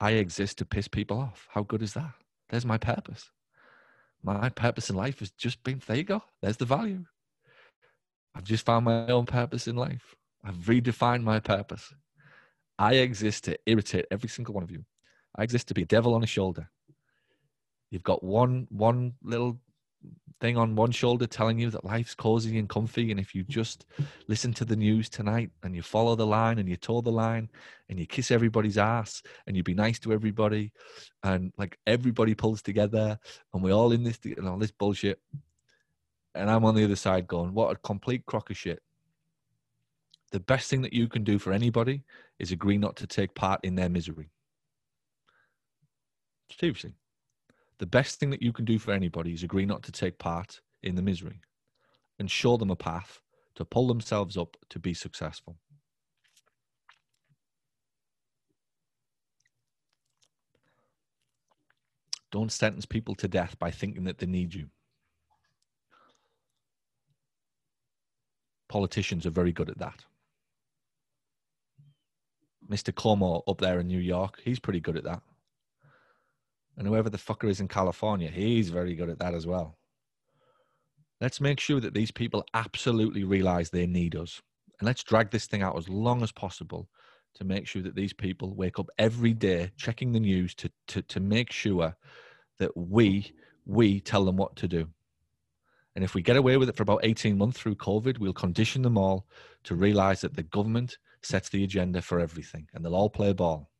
I 0.00 0.12
exist 0.12 0.58
to 0.58 0.64
piss 0.64 0.88
people 0.88 1.18
off. 1.18 1.48
How 1.50 1.62
good 1.62 1.82
is 1.82 1.94
that? 1.94 2.12
There's 2.48 2.64
my 2.64 2.78
purpose. 2.78 3.30
My 4.22 4.48
purpose 4.48 4.90
in 4.90 4.96
life 4.96 5.20
has 5.20 5.30
just 5.30 5.62
been 5.62 5.80
there 5.86 5.96
you 5.96 6.04
go. 6.04 6.22
There's 6.40 6.56
the 6.56 6.64
value. 6.64 7.04
I've 8.38 8.44
just 8.44 8.64
found 8.64 8.84
my 8.84 9.08
own 9.08 9.26
purpose 9.26 9.66
in 9.66 9.74
life. 9.74 10.14
I've 10.44 10.54
redefined 10.54 11.24
my 11.24 11.40
purpose. 11.40 11.92
I 12.78 12.94
exist 12.94 13.44
to 13.44 13.58
irritate 13.66 14.06
every 14.12 14.28
single 14.28 14.54
one 14.54 14.62
of 14.62 14.70
you. 14.70 14.84
I 15.36 15.42
exist 15.42 15.66
to 15.68 15.74
be 15.74 15.82
a 15.82 15.86
devil 15.86 16.14
on 16.14 16.22
a 16.22 16.26
shoulder. 16.26 16.70
You've 17.90 18.04
got 18.04 18.22
one 18.22 18.68
one 18.70 19.14
little 19.24 19.58
thing 20.40 20.56
on 20.56 20.76
one 20.76 20.92
shoulder 20.92 21.26
telling 21.26 21.58
you 21.58 21.68
that 21.70 21.84
life's 21.84 22.14
cozy 22.14 22.58
and 22.58 22.68
comfy. 22.68 23.10
And 23.10 23.18
if 23.18 23.34
you 23.34 23.42
just 23.42 23.86
listen 24.28 24.54
to 24.54 24.64
the 24.64 24.76
news 24.76 25.08
tonight 25.08 25.50
and 25.64 25.74
you 25.74 25.82
follow 25.82 26.14
the 26.14 26.26
line 26.26 26.60
and 26.60 26.68
you 26.68 26.76
toe 26.76 27.00
the 27.00 27.10
line 27.10 27.50
and 27.88 27.98
you 27.98 28.06
kiss 28.06 28.30
everybody's 28.30 28.78
ass 28.78 29.20
and 29.48 29.56
you 29.56 29.64
be 29.64 29.74
nice 29.74 29.98
to 29.98 30.12
everybody 30.12 30.70
and 31.24 31.52
like 31.58 31.76
everybody 31.88 32.36
pulls 32.36 32.62
together 32.62 33.18
and 33.52 33.64
we're 33.64 33.72
all 33.72 33.90
in 33.90 34.04
this 34.04 34.20
and 34.24 34.46
all 34.46 34.58
this 34.58 34.70
bullshit. 34.70 35.20
And 36.38 36.50
I'm 36.50 36.64
on 36.64 36.74
the 36.74 36.84
other 36.84 36.96
side 36.96 37.26
going, 37.26 37.52
what 37.52 37.72
a 37.72 37.76
complete 37.76 38.24
crock 38.26 38.50
of 38.50 38.56
shit. 38.56 38.80
The 40.30 40.40
best 40.40 40.70
thing 40.70 40.82
that 40.82 40.92
you 40.92 41.08
can 41.08 41.24
do 41.24 41.38
for 41.38 41.52
anybody 41.52 42.02
is 42.38 42.52
agree 42.52 42.78
not 42.78 42.96
to 42.96 43.06
take 43.06 43.34
part 43.34 43.60
in 43.64 43.74
their 43.74 43.88
misery. 43.88 44.30
Seriously 46.58 46.94
the 47.78 47.86
best 47.86 48.18
thing 48.18 48.30
that 48.30 48.42
you 48.42 48.52
can 48.52 48.64
do 48.64 48.78
for 48.78 48.92
anybody 48.92 49.32
is 49.32 49.42
agree 49.42 49.66
not 49.66 49.82
to 49.84 49.92
take 49.92 50.18
part 50.18 50.60
in 50.82 50.94
the 50.96 51.02
misery 51.02 51.40
and 52.18 52.30
show 52.30 52.56
them 52.56 52.70
a 52.70 52.76
path 52.76 53.20
to 53.54 53.64
pull 53.64 53.86
themselves 53.86 54.36
up 54.36 54.56
to 54.68 54.78
be 54.78 54.94
successful. 54.94 55.56
Don't 62.30 62.52
sentence 62.52 62.84
people 62.84 63.14
to 63.16 63.28
death 63.28 63.58
by 63.58 63.70
thinking 63.70 64.04
that 64.04 64.18
they 64.18 64.26
need 64.26 64.52
you. 64.52 64.68
Politicians 68.68 69.26
are 69.26 69.30
very 69.30 69.52
good 69.52 69.70
at 69.70 69.78
that. 69.78 70.04
Mr. 72.70 72.92
Cuomo 72.92 73.42
up 73.48 73.60
there 73.60 73.80
in 73.80 73.88
New 73.88 73.98
York, 73.98 74.40
he's 74.44 74.58
pretty 74.58 74.80
good 74.80 74.96
at 74.96 75.04
that. 75.04 75.22
And 76.76 76.86
whoever 76.86 77.10
the 77.10 77.18
fucker 77.18 77.48
is 77.48 77.60
in 77.60 77.68
California, 77.68 78.30
he's 78.30 78.68
very 78.68 78.94
good 78.94 79.08
at 79.08 79.18
that 79.18 79.34
as 79.34 79.46
well. 79.46 79.78
Let's 81.20 81.40
make 81.40 81.58
sure 81.58 81.80
that 81.80 81.94
these 81.94 82.10
people 82.10 82.44
absolutely 82.54 83.24
realize 83.24 83.70
they 83.70 83.86
need 83.86 84.14
us. 84.14 84.40
And 84.78 84.86
let's 84.86 85.02
drag 85.02 85.30
this 85.30 85.46
thing 85.46 85.62
out 85.62 85.76
as 85.76 85.88
long 85.88 86.22
as 86.22 86.30
possible 86.30 86.88
to 87.34 87.44
make 87.44 87.66
sure 87.66 87.82
that 87.82 87.96
these 87.96 88.12
people 88.12 88.54
wake 88.54 88.78
up 88.78 88.88
every 88.98 89.32
day 89.32 89.72
checking 89.76 90.12
the 90.12 90.20
news 90.20 90.54
to, 90.56 90.70
to, 90.88 91.02
to 91.02 91.20
make 91.20 91.50
sure 91.50 91.96
that 92.58 92.76
we 92.76 93.32
we 93.68 94.00
tell 94.00 94.24
them 94.24 94.36
what 94.36 94.56
to 94.56 94.66
do. 94.66 94.88
And 95.94 96.04
if 96.04 96.14
we 96.14 96.22
get 96.22 96.36
away 96.36 96.56
with 96.56 96.68
it 96.68 96.76
for 96.76 96.82
about 96.82 97.00
18 97.02 97.36
months 97.36 97.58
through 97.58 97.74
COVID, 97.76 98.18
we'll 98.18 98.32
condition 98.32 98.82
them 98.82 98.96
all 98.96 99.26
to 99.64 99.74
realize 99.74 100.20
that 100.20 100.36
the 100.36 100.42
government 100.42 100.98
sets 101.22 101.48
the 101.48 101.64
agenda 101.64 102.00
for 102.02 102.20
everything 102.20 102.68
and 102.72 102.84
they'll 102.84 102.94
all 102.94 103.10
play 103.10 103.32
ball 103.32 103.70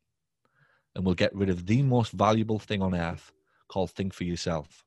and 0.96 1.04
we'll 1.04 1.14
get 1.14 1.34
rid 1.34 1.48
of 1.48 1.66
the 1.66 1.82
most 1.82 2.12
valuable 2.12 2.58
thing 2.58 2.82
on 2.82 2.94
earth 2.94 3.32
called 3.68 3.90
think 3.92 4.12
for 4.12 4.24
yourself. 4.24 4.84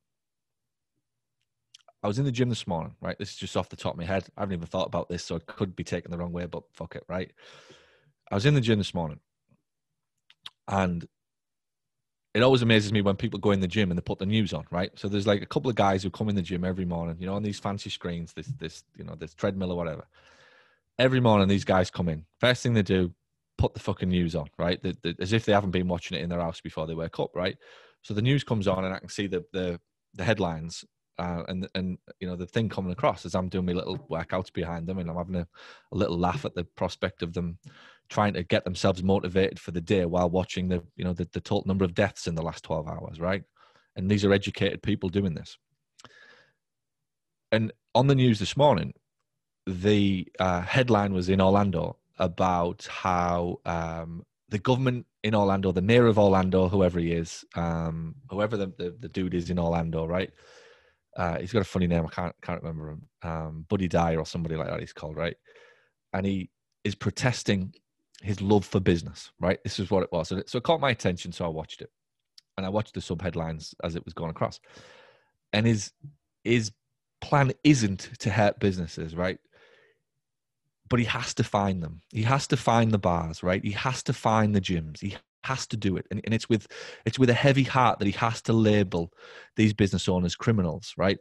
I 2.04 2.08
was 2.08 2.20
in 2.20 2.26
the 2.26 2.32
gym 2.32 2.50
this 2.50 2.68
morning, 2.68 2.96
right? 3.00 3.18
This 3.18 3.30
is 3.30 3.38
just 3.38 3.56
off 3.56 3.70
the 3.70 3.76
top 3.76 3.94
of 3.94 4.00
my 4.00 4.06
head. 4.06 4.28
I 4.36 4.42
haven't 4.42 4.56
even 4.56 4.68
thought 4.68 4.88
about 4.88 5.08
this, 5.08 5.24
so 5.24 5.36
it 5.36 5.46
could 5.46 5.76
be 5.76 5.84
taken 5.84 6.12
the 6.12 6.18
wrong 6.18 6.34
way, 6.34 6.48
but 6.48 6.64
fuck 6.74 6.96
it, 6.96 7.04
right? 7.08 7.32
I 8.30 8.36
was 8.36 8.46
in 8.46 8.56
the 8.56 8.62
gym 8.62 8.80
this 8.80 8.94
morning 8.94 9.20
and 10.68 11.08
it 12.34 12.42
always 12.42 12.62
amazes 12.62 12.94
me 12.94 13.02
when 13.02 13.16
people 13.16 13.40
go 13.40 13.52
in 13.52 13.60
the 13.60 13.68
gym 13.68 13.92
and 13.92 13.98
they 13.98 14.02
put 14.02 14.20
the 14.20 14.26
news 14.26 14.54
on, 14.54 14.66
right? 14.72 14.92
So 14.96 15.08
there's 15.08 15.28
like 15.28 15.42
a 15.42 15.48
couple 15.48 15.70
of 15.70 15.76
guys 15.76 16.02
who 16.02 16.10
come 16.10 16.30
in 16.30 16.36
the 16.36 16.42
gym 16.42 16.64
every 16.64 16.86
morning, 16.86 17.18
you 17.20 17.28
know, 17.28 17.36
on 17.36 17.44
these 17.44 17.60
fancy 17.60 17.90
screens, 17.90 18.34
this, 18.34 18.48
this, 18.58 18.84
you 18.96 19.04
know, 19.04 19.16
this 19.16 19.34
treadmill 19.34 19.72
or 19.72 19.78
whatever. 19.78 20.06
Every 20.98 21.20
morning, 21.20 21.48
these 21.48 21.66
guys 21.66 21.90
come 21.90 22.08
in. 22.08 22.26
First 22.40 22.64
thing 22.64 22.74
they 22.74 22.84
do, 22.84 23.14
put 23.58 23.74
the 23.74 23.80
fucking 23.80 24.10
news 24.10 24.36
on, 24.36 24.48
right? 24.58 24.80
As 25.20 25.34
if 25.34 25.46
they 25.46 25.52
haven't 25.52 25.72
been 25.72 25.88
watching 25.88 26.18
it 26.18 26.22
in 26.22 26.30
their 26.30 26.40
house 26.40 26.62
before 26.62 26.88
they 26.88 26.94
wake 26.94 27.20
up, 27.20 27.32
right? 27.36 27.58
So 28.02 28.14
the 28.14 28.22
news 28.22 28.44
comes 28.44 28.68
on, 28.68 28.86
and 28.86 28.94
I 28.94 29.00
can 29.00 29.10
see 29.10 29.28
the 29.28 29.44
the, 29.52 29.80
the 30.14 30.24
headlines 30.24 30.86
uh, 31.22 31.44
and 31.48 31.68
and 31.76 31.98
you 32.20 32.28
know 32.28 32.36
the 32.36 32.48
thing 32.48 32.68
coming 32.68 32.92
across 32.92 33.26
as 33.26 33.36
I'm 33.36 33.50
doing 33.50 33.66
my 33.66 33.74
little 33.74 33.98
workouts 34.10 34.52
behind 34.52 34.88
them, 34.88 34.98
and 34.98 35.10
I'm 35.10 35.18
having 35.18 35.36
a, 35.36 35.48
a, 35.92 35.96
little 35.96 36.18
laugh 36.18 36.46
at 36.46 36.56
the 36.56 36.64
prospect 36.64 37.22
of 37.22 37.34
them 37.34 37.60
trying 38.12 38.34
to 38.34 38.44
get 38.44 38.66
themselves 38.66 39.02
motivated 39.02 39.60
for 39.60 39.72
the 39.72 39.82
day 39.82 40.06
while 40.06 40.30
watching 40.30 40.68
the 40.68 40.84
you 40.96 41.04
know 41.04 41.14
the, 41.14 41.28
the 41.32 41.40
total 41.40 41.68
number 41.68 41.86
of 41.86 41.96
deaths 41.96 42.28
in 42.28 42.36
the 42.36 42.44
last 42.44 42.64
12 42.64 42.88
hours, 42.88 43.20
right? 43.20 43.44
And 43.96 44.12
these 44.12 44.24
are 44.24 44.34
educated 44.34 44.84
people 44.84 45.10
doing 45.10 45.34
this. 45.34 45.58
And 47.52 47.72
on 47.96 48.08
the 48.08 48.16
news 48.16 48.40
this 48.40 48.56
morning, 48.56 48.94
the 49.66 50.28
uh, 50.40 50.62
headline 50.62 51.14
was 51.14 51.30
in 51.30 51.42
Orlando 51.42 51.98
about 52.20 52.88
how 52.90 53.60
um, 53.66 54.24
the 54.50 54.60
government 54.60 55.06
in 55.24 55.34
Orlando, 55.34 55.72
the 55.72 55.82
mayor 55.82 56.08
of 56.08 56.20
Orlando, 56.20 56.68
whoever 56.68 57.00
he 57.00 57.12
is, 57.12 57.44
um, 57.56 58.16
whoever 58.30 58.58
the, 58.58 58.68
the, 58.78 58.96
the 59.00 59.10
dude 59.10 59.34
is 59.34 59.50
in 59.50 59.60
Orlando, 59.60 60.06
right? 60.06 60.32
Uh, 61.16 61.40
he's 61.40 61.52
got 61.52 61.62
a 61.62 61.66
funny 61.66 61.88
name. 61.88 62.06
I 62.06 62.10
can't 62.10 62.36
can't 62.42 62.62
remember 62.62 62.90
him. 62.90 63.02
Um, 63.24 63.66
Buddy 63.70 63.88
Dyer 63.88 64.20
or 64.20 64.26
somebody 64.26 64.56
like 64.56 64.68
that. 64.68 64.80
He's 64.80 64.94
called 64.94 65.18
right, 65.18 65.36
and 66.14 66.26
he 66.26 66.50
is 66.84 66.96
protesting 66.96 67.74
his 68.22 68.42
love 68.42 68.66
for 68.66 68.80
business. 68.80 69.32
Right. 69.40 69.62
This 69.64 69.80
is 69.80 69.92
what 69.92 70.04
it 70.04 70.12
was. 70.12 70.30
So 70.30 70.38
it, 70.38 70.50
so 70.50 70.58
it 70.58 70.64
caught 70.64 70.82
my 70.82 70.92
attention. 70.92 71.32
So 71.32 71.46
I 71.46 71.50
watched 71.50 71.82
it, 71.82 71.92
and 72.58 72.66
I 72.66 72.70
watched 72.70 72.94
the 72.94 73.02
sub 73.02 73.22
headlines 73.22 73.76
as 73.84 73.96
it 73.96 74.06
was 74.06 74.14
going 74.14 74.32
across. 74.32 74.60
And 75.54 75.66
his 75.66 75.92
his 76.44 76.72
plan 77.22 77.52
isn't 77.64 78.10
to 78.20 78.30
hurt 78.30 78.60
businesses, 78.60 79.16
right? 79.16 79.40
But 80.90 81.00
he 81.00 81.06
has 81.06 81.34
to 81.36 81.44
find 81.44 81.82
them. 81.82 82.02
He 82.12 82.24
has 82.24 82.48
to 82.48 82.58
find 82.58 82.92
the 82.92 83.00
bars, 83.00 83.44
right? 83.44 83.64
He 83.64 83.72
has 83.72 84.04
to 84.04 84.14
find 84.14 84.56
the 84.56 84.62
gyms. 84.62 85.00
He 85.00 85.16
has 85.44 85.66
to 85.68 85.78
do 85.78 85.98
it 85.98 86.06
and, 86.12 86.22
and 86.24 86.34
it's 86.34 86.48
with 86.50 86.68
it's 87.06 87.18
with 87.18 87.30
a 87.30 87.34
heavy 87.34 87.64
heart 87.64 88.00
that 88.00 88.06
he 88.06 88.12
has 88.12 88.42
to 88.44 88.54
label 88.54 89.12
these 89.56 89.74
business 89.74 90.08
owners 90.08 90.36
criminals 90.36 90.94
right 90.98 91.18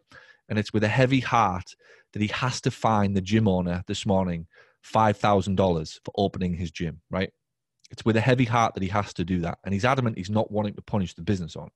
and 0.49 0.59
it's 0.59 0.73
with 0.73 0.85
a 0.85 0.89
heavy 0.89 1.21
heart 1.21 1.75
that 2.13 2.21
he 2.21 2.29
has 2.29 2.61
to 2.61 2.71
find 2.71 3.17
the 3.17 3.21
gym 3.21 3.49
owner 3.49 3.83
this 3.87 4.05
morning 4.05 4.47
$5000 4.85 6.01
for 6.05 6.13
opening 6.17 6.55
his 6.55 6.71
gym 6.71 7.01
right 7.11 7.31
it's 7.91 8.05
with 8.05 8.17
a 8.17 8.21
heavy 8.21 8.45
heart 8.45 8.75
that 8.75 8.83
he 8.83 8.89
has 8.89 9.13
to 9.15 9.25
do 9.25 9.41
that 9.41 9.59
and 9.65 9.75
he's 9.75 9.85
adamant 9.85 10.17
he's 10.17 10.31
not 10.31 10.51
wanting 10.51 10.75
to 10.75 10.83
punish 10.83 11.15
the 11.15 11.23
business 11.23 11.57
owner 11.57 11.71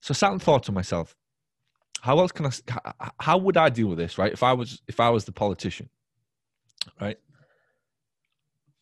so 0.00 0.12
I 0.12 0.14
sat 0.14 0.32
and 0.32 0.42
thought 0.42 0.64
to 0.64 0.72
myself 0.72 1.16
how 2.00 2.18
else 2.18 2.32
can 2.32 2.46
i 2.46 3.10
how 3.20 3.38
would 3.38 3.56
i 3.56 3.68
deal 3.68 3.86
with 3.86 3.98
this 3.98 4.18
right 4.18 4.32
if 4.32 4.42
i 4.42 4.52
was 4.52 4.82
if 4.88 4.98
i 4.98 5.08
was 5.08 5.24
the 5.24 5.32
politician 5.32 5.88
right 7.00 7.18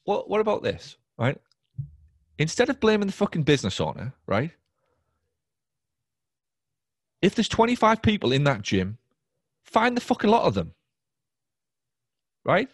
what 0.05 0.29
what 0.31 0.41
about 0.41 0.63
this 0.63 0.97
right 1.19 1.39
instead 2.41 2.71
of 2.71 2.81
blaming 2.81 3.07
the 3.07 3.13
fucking 3.13 3.43
business 3.43 3.81
owner, 3.81 4.15
right? 4.27 4.51
If 7.21 7.35
there's 7.35 7.51
25 7.51 8.01
people 8.01 8.33
in 8.33 8.45
that 8.45 8.63
gym, 8.63 8.97
find 9.63 9.95
the 9.95 10.01
fucking 10.01 10.31
lot 10.31 10.45
of 10.45 10.55
them. 10.55 10.73
Right? 12.43 12.71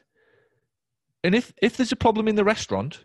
And 1.26 1.34
if 1.34 1.52
if 1.60 1.76
there's 1.76 1.90
a 1.90 1.96
problem 1.96 2.28
in 2.28 2.36
the 2.36 2.44
restaurant, 2.44 3.04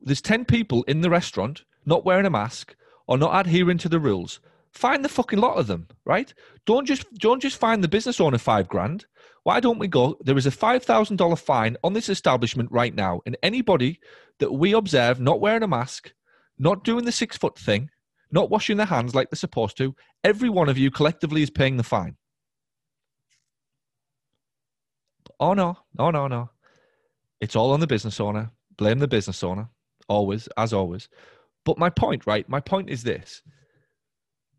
there's 0.00 0.22
10 0.22 0.46
people 0.46 0.82
in 0.84 1.02
the 1.02 1.10
restaurant 1.10 1.64
not 1.84 2.06
wearing 2.06 2.24
a 2.24 2.30
mask 2.30 2.74
or 3.06 3.18
not 3.18 3.38
adhering 3.38 3.76
to 3.76 3.88
the 3.90 4.00
rules, 4.00 4.40
find 4.72 5.04
the 5.04 5.10
fucking 5.10 5.38
lot 5.38 5.58
of 5.58 5.66
them, 5.66 5.88
right? 6.06 6.32
Don't 6.64 6.86
just 6.86 7.04
don't 7.16 7.42
just 7.42 7.58
find 7.58 7.84
the 7.84 7.94
business 7.96 8.18
owner 8.18 8.38
5 8.38 8.66
grand. 8.66 9.04
Why 9.42 9.60
don't 9.60 9.78
we 9.78 9.88
go 9.88 10.16
there 10.24 10.38
is 10.38 10.46
a 10.46 10.50
$5,000 10.50 11.38
fine 11.38 11.76
on 11.84 11.92
this 11.92 12.08
establishment 12.08 12.72
right 12.72 12.94
now 12.94 13.20
and 13.26 13.36
anybody 13.42 14.00
that 14.38 14.54
we 14.54 14.72
observe 14.72 15.20
not 15.20 15.42
wearing 15.42 15.64
a 15.64 15.68
mask, 15.68 16.14
not 16.58 16.82
doing 16.82 17.04
the 17.04 17.12
six 17.12 17.36
foot 17.36 17.58
thing, 17.58 17.90
not 18.30 18.48
washing 18.48 18.78
their 18.78 18.86
hands 18.86 19.14
like 19.14 19.28
they're 19.28 19.36
supposed 19.36 19.76
to, 19.76 19.94
every 20.24 20.48
one 20.48 20.70
of 20.70 20.78
you 20.78 20.90
collectively 20.90 21.42
is 21.42 21.50
paying 21.50 21.76
the 21.76 21.82
fine. 21.82 22.16
Oh 25.38 25.52
no, 25.52 25.76
oh, 25.98 26.10
no, 26.10 26.26
no, 26.26 26.28
no. 26.28 26.53
It's 27.44 27.56
all 27.56 27.72
on 27.72 27.80
the 27.80 27.86
business 27.86 28.20
owner. 28.20 28.50
Blame 28.78 29.00
the 29.00 29.06
business 29.06 29.44
owner, 29.44 29.68
always, 30.08 30.48
as 30.56 30.72
always. 30.72 31.10
But 31.66 31.76
my 31.76 31.90
point, 31.90 32.26
right? 32.26 32.48
My 32.48 32.58
point 32.58 32.88
is 32.88 33.02
this 33.02 33.42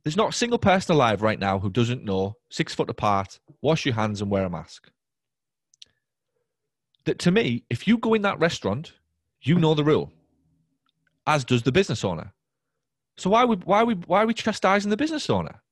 there's 0.04 0.16
not 0.16 0.30
a 0.30 0.38
single 0.38 0.60
person 0.60 0.94
alive 0.94 1.24
right 1.24 1.40
now 1.40 1.58
who 1.58 1.72
doesn't 1.72 2.06
know 2.06 2.38
six 2.52 2.76
foot 2.76 2.92
apart, 2.92 3.40
wash 3.64 3.88
your 3.88 3.96
hands, 3.96 4.22
and 4.22 4.30
wear 4.30 4.46
a 4.46 4.52
mask. 4.52 4.92
That 7.06 7.18
to 7.20 7.32
me, 7.32 7.66
if 7.72 7.88
you 7.88 7.98
go 7.98 8.14
in 8.14 8.22
that 8.22 8.40
restaurant 8.40 8.94
you 9.42 9.58
know 9.58 9.74
the 9.74 9.84
rule, 9.84 10.12
as 11.26 11.44
does 11.44 11.64
the 11.64 11.72
business 11.72 12.04
owner. 12.04 12.34
So 13.18 13.32
why 13.32 13.46
would 13.46 13.64
why 13.64 13.84
we 13.84 13.96
why 13.96 14.22
are 14.22 14.28
we 14.28 14.36
chastising 14.36 14.92
the 14.92 14.98
business 14.98 15.28
owner? 15.28 15.64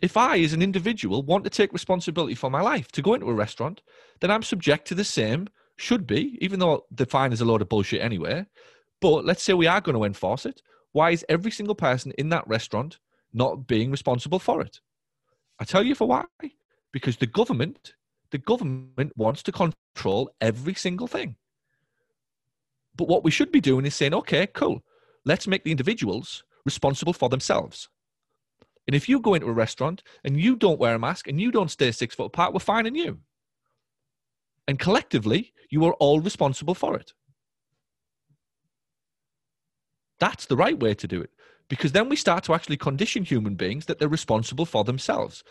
If 0.00 0.16
I, 0.16 0.38
as 0.38 0.52
an 0.52 0.62
individual, 0.62 1.24
want 1.24 1.42
to 1.44 1.50
take 1.50 1.72
responsibility 1.72 2.36
for 2.36 2.48
my 2.48 2.60
life 2.60 2.92
to 2.92 3.02
go 3.02 3.14
into 3.14 3.28
a 3.28 3.34
restaurant, 3.34 3.82
then 4.20 4.30
I'm 4.30 4.42
subject 4.44 4.86
to 4.88 4.94
the 4.94 5.04
same, 5.04 5.48
should 5.76 6.06
be, 6.06 6.38
even 6.40 6.60
though 6.60 6.84
the 6.90 7.06
fine 7.06 7.32
is 7.32 7.40
a 7.40 7.44
load 7.44 7.62
of 7.62 7.68
bullshit 7.68 8.00
anyway. 8.00 8.46
But 9.00 9.24
let's 9.24 9.42
say 9.42 9.52
we 9.52 9.66
are 9.66 9.80
going 9.80 9.96
to 9.96 10.04
enforce 10.04 10.46
it. 10.46 10.62
Why 10.92 11.10
is 11.10 11.24
every 11.28 11.50
single 11.50 11.74
person 11.74 12.12
in 12.18 12.28
that 12.28 12.46
restaurant 12.46 12.98
not 13.32 13.66
being 13.66 13.90
responsible 13.90 14.38
for 14.38 14.60
it? 14.60 14.80
I 15.58 15.64
tell 15.64 15.82
you 15.82 15.94
for 15.94 16.06
why. 16.06 16.24
Because 16.92 17.16
the 17.16 17.26
government, 17.26 17.94
the 18.30 18.38
government 18.38 19.12
wants 19.16 19.42
to 19.44 19.52
control 19.52 20.30
every 20.40 20.74
single 20.74 21.06
thing. 21.06 21.36
But 22.94 23.08
what 23.08 23.24
we 23.24 23.30
should 23.30 23.50
be 23.50 23.60
doing 23.60 23.86
is 23.86 23.94
saying, 23.94 24.14
okay, 24.14 24.46
cool, 24.46 24.82
let's 25.24 25.46
make 25.46 25.64
the 25.64 25.70
individuals 25.70 26.44
responsible 26.64 27.12
for 27.12 27.28
themselves. 27.28 27.88
And 28.86 28.94
if 28.94 29.08
you 29.08 29.20
go 29.20 29.34
into 29.34 29.46
a 29.46 29.52
restaurant 29.52 30.02
and 30.24 30.38
you 30.38 30.56
don't 30.56 30.80
wear 30.80 30.94
a 30.94 30.98
mask 30.98 31.28
and 31.28 31.40
you 31.40 31.50
don't 31.50 31.70
stay 31.70 31.92
six 31.92 32.14
foot 32.14 32.26
apart, 32.26 32.52
we're 32.52 32.60
fining 32.60 32.96
you. 32.96 33.20
And 34.68 34.78
collectively, 34.78 35.52
you 35.72 35.82
are 35.86 35.94
all 35.94 36.20
responsible 36.20 36.74
for 36.74 36.96
it. 36.96 37.14
That's 40.20 40.44
the 40.44 40.56
right 40.56 40.78
way 40.78 40.92
to 40.94 41.08
do 41.08 41.22
it 41.22 41.30
because 41.68 41.92
then 41.92 42.10
we 42.10 42.16
start 42.16 42.44
to 42.44 42.52
actually 42.52 42.76
condition 42.76 43.24
human 43.24 43.54
beings 43.54 43.86
that 43.86 43.98
they're 43.98 44.06
responsible 44.06 44.66
for 44.66 44.84
themselves. 44.84 45.42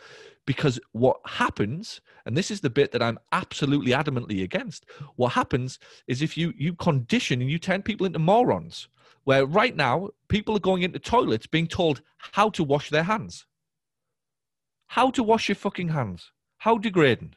Because 0.46 0.80
what 0.92 1.18
happens, 1.26 2.02
and 2.28 2.38
this 2.38 2.52
is 2.52 2.62
the 2.62 2.70
bit 2.70 2.92
that 2.92 3.02
I'm 3.02 3.18
absolutely 3.32 3.94
adamantly 3.94 4.44
against, 4.44 4.86
what 5.16 5.34
happens 5.34 5.80
is 6.06 6.22
if 6.22 6.38
you 6.38 6.54
you 6.56 6.76
condition 6.76 7.42
and 7.42 7.50
you 7.50 7.58
turn 7.58 7.82
people 7.82 8.06
into 8.06 8.20
morons, 8.20 8.88
where 9.24 9.48
right 9.48 9.76
now 9.76 10.10
people 10.28 10.56
are 10.56 10.68
going 10.70 10.84
into 10.84 11.00
toilets 11.00 11.48
being 11.48 11.68
told 11.68 12.04
how 12.34 12.52
to 12.52 12.64
wash 12.64 12.92
their 12.92 13.04
hands. 13.04 13.48
How 14.86 15.10
to 15.10 15.24
wash 15.24 15.50
your 15.50 15.56
fucking 15.56 15.90
hands. 15.90 16.32
How 16.60 16.78
degrading. 16.78 17.34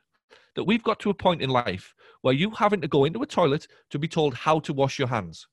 That 0.55 0.65
we've 0.65 0.85
got 0.85 1.01
to 1.01 1.11
a 1.11 1.15
point 1.15 1.41
in 1.41 1.49
life 1.49 1.95
where 2.25 2.33
you 2.33 2.49
having 2.49 2.81
to 2.81 2.89
go 2.89 3.05
into 3.05 3.23
a 3.23 3.27
toilet 3.27 3.69
to 3.91 3.99
be 3.99 4.09
told 4.09 4.33
how 4.33 4.59
to 4.59 4.73
wash 4.73 4.99
your 4.99 5.09
hands. 5.09 5.47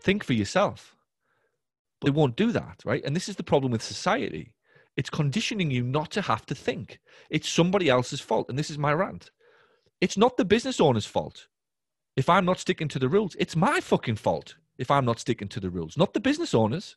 Think 0.00 0.24
for 0.24 0.32
yourself. 0.32 0.96
But 2.00 2.06
they 2.06 2.10
won't 2.10 2.34
do 2.34 2.50
that, 2.50 2.82
right? 2.84 3.04
And 3.04 3.14
this 3.14 3.28
is 3.28 3.36
the 3.36 3.44
problem 3.44 3.70
with 3.70 3.80
society. 3.80 4.54
It's 4.96 5.08
conditioning 5.08 5.70
you 5.70 5.84
not 5.84 6.10
to 6.10 6.22
have 6.22 6.44
to 6.46 6.54
think. 6.56 6.98
It's 7.30 7.48
somebody 7.48 7.88
else's 7.88 8.20
fault. 8.20 8.48
And 8.48 8.58
this 8.58 8.70
is 8.70 8.78
my 8.78 8.92
rant. 8.92 9.30
It's 10.00 10.16
not 10.16 10.36
the 10.36 10.44
business 10.44 10.80
owner's 10.80 11.06
fault 11.06 11.46
if 12.16 12.28
I'm 12.28 12.44
not 12.44 12.58
sticking 12.58 12.88
to 12.88 12.98
the 12.98 13.08
rules. 13.08 13.36
It's 13.38 13.54
my 13.54 13.78
fucking 13.78 14.16
fault 14.16 14.56
if 14.78 14.90
I'm 14.90 15.04
not 15.04 15.20
sticking 15.20 15.46
to 15.46 15.60
the 15.60 15.70
rules, 15.70 15.96
not 15.96 16.12
the 16.12 16.18
business 16.18 16.54
owners. 16.54 16.96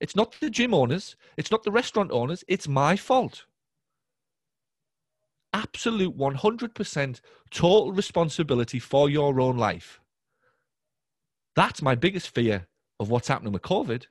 It's 0.00 0.16
not 0.16 0.34
the 0.40 0.48
gym 0.48 0.72
owners. 0.72 1.16
It's 1.36 1.50
not 1.50 1.64
the 1.64 1.70
restaurant 1.70 2.12
owners. 2.12 2.44
It's 2.48 2.66
my 2.66 2.96
fault. 2.96 3.44
Absolute 5.56 6.14
100% 6.14 7.20
total 7.50 7.92
responsibility 7.92 8.78
for 8.78 9.08
your 9.08 9.40
own 9.40 9.56
life. 9.56 10.00
That's 11.54 11.80
my 11.80 11.94
biggest 11.94 12.34
fear 12.34 12.66
of 13.00 13.08
what's 13.08 13.28
happening 13.28 13.54
with 13.54 13.62
COVID. 13.62 14.04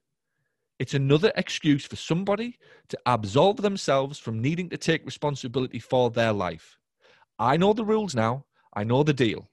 It's 0.80 0.96
another 0.96 1.32
excuse 1.36 1.86
for 1.86 1.98
somebody 1.98 2.58
to 2.90 2.98
absolve 3.06 3.58
themselves 3.58 4.18
from 4.18 4.42
needing 4.42 4.70
to 4.70 4.78
take 4.78 5.06
responsibility 5.06 5.78
for 5.78 6.10
their 6.10 6.34
life. 6.34 6.80
I 7.38 7.58
know 7.58 7.74
the 7.74 7.86
rules 7.86 8.16
now. 8.16 8.46
I 8.74 8.84
know 8.84 9.04
the 9.04 9.14
deal. 9.14 9.48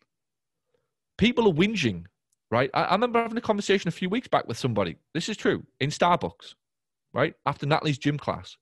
People 1.19 1.47
are 1.47 1.55
whinging, 1.55 2.07
right? 2.51 2.71
I, 2.73 2.85
I 2.85 2.93
remember 2.93 3.21
having 3.21 3.37
a 3.37 3.43
conversation 3.43 3.89
a 3.89 3.93
few 3.93 4.09
weeks 4.09 4.29
back 4.29 4.49
with 4.49 4.57
somebody. 4.57 4.97
This 5.13 5.29
is 5.29 5.37
true 5.37 5.63
in 5.79 5.91
Starbucks, 5.91 6.55
right? 7.13 7.35
After 7.45 7.67
Natalie's 7.67 7.99
gym 7.99 8.17
class, 8.17 8.57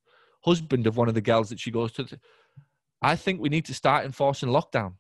husband 0.45 0.89
of 0.89 0.97
one 0.97 1.07
of 1.07 1.15
the 1.15 1.21
girls 1.21 1.49
that 1.51 1.61
she 1.61 1.71
goes 1.71 1.93
to. 1.93 2.09
I 3.03 3.17
think 3.17 3.41
we 3.41 3.49
need 3.49 3.65
to 3.67 3.75
start 3.75 4.05
enforcing 4.05 4.51
lockdown. 4.51 4.95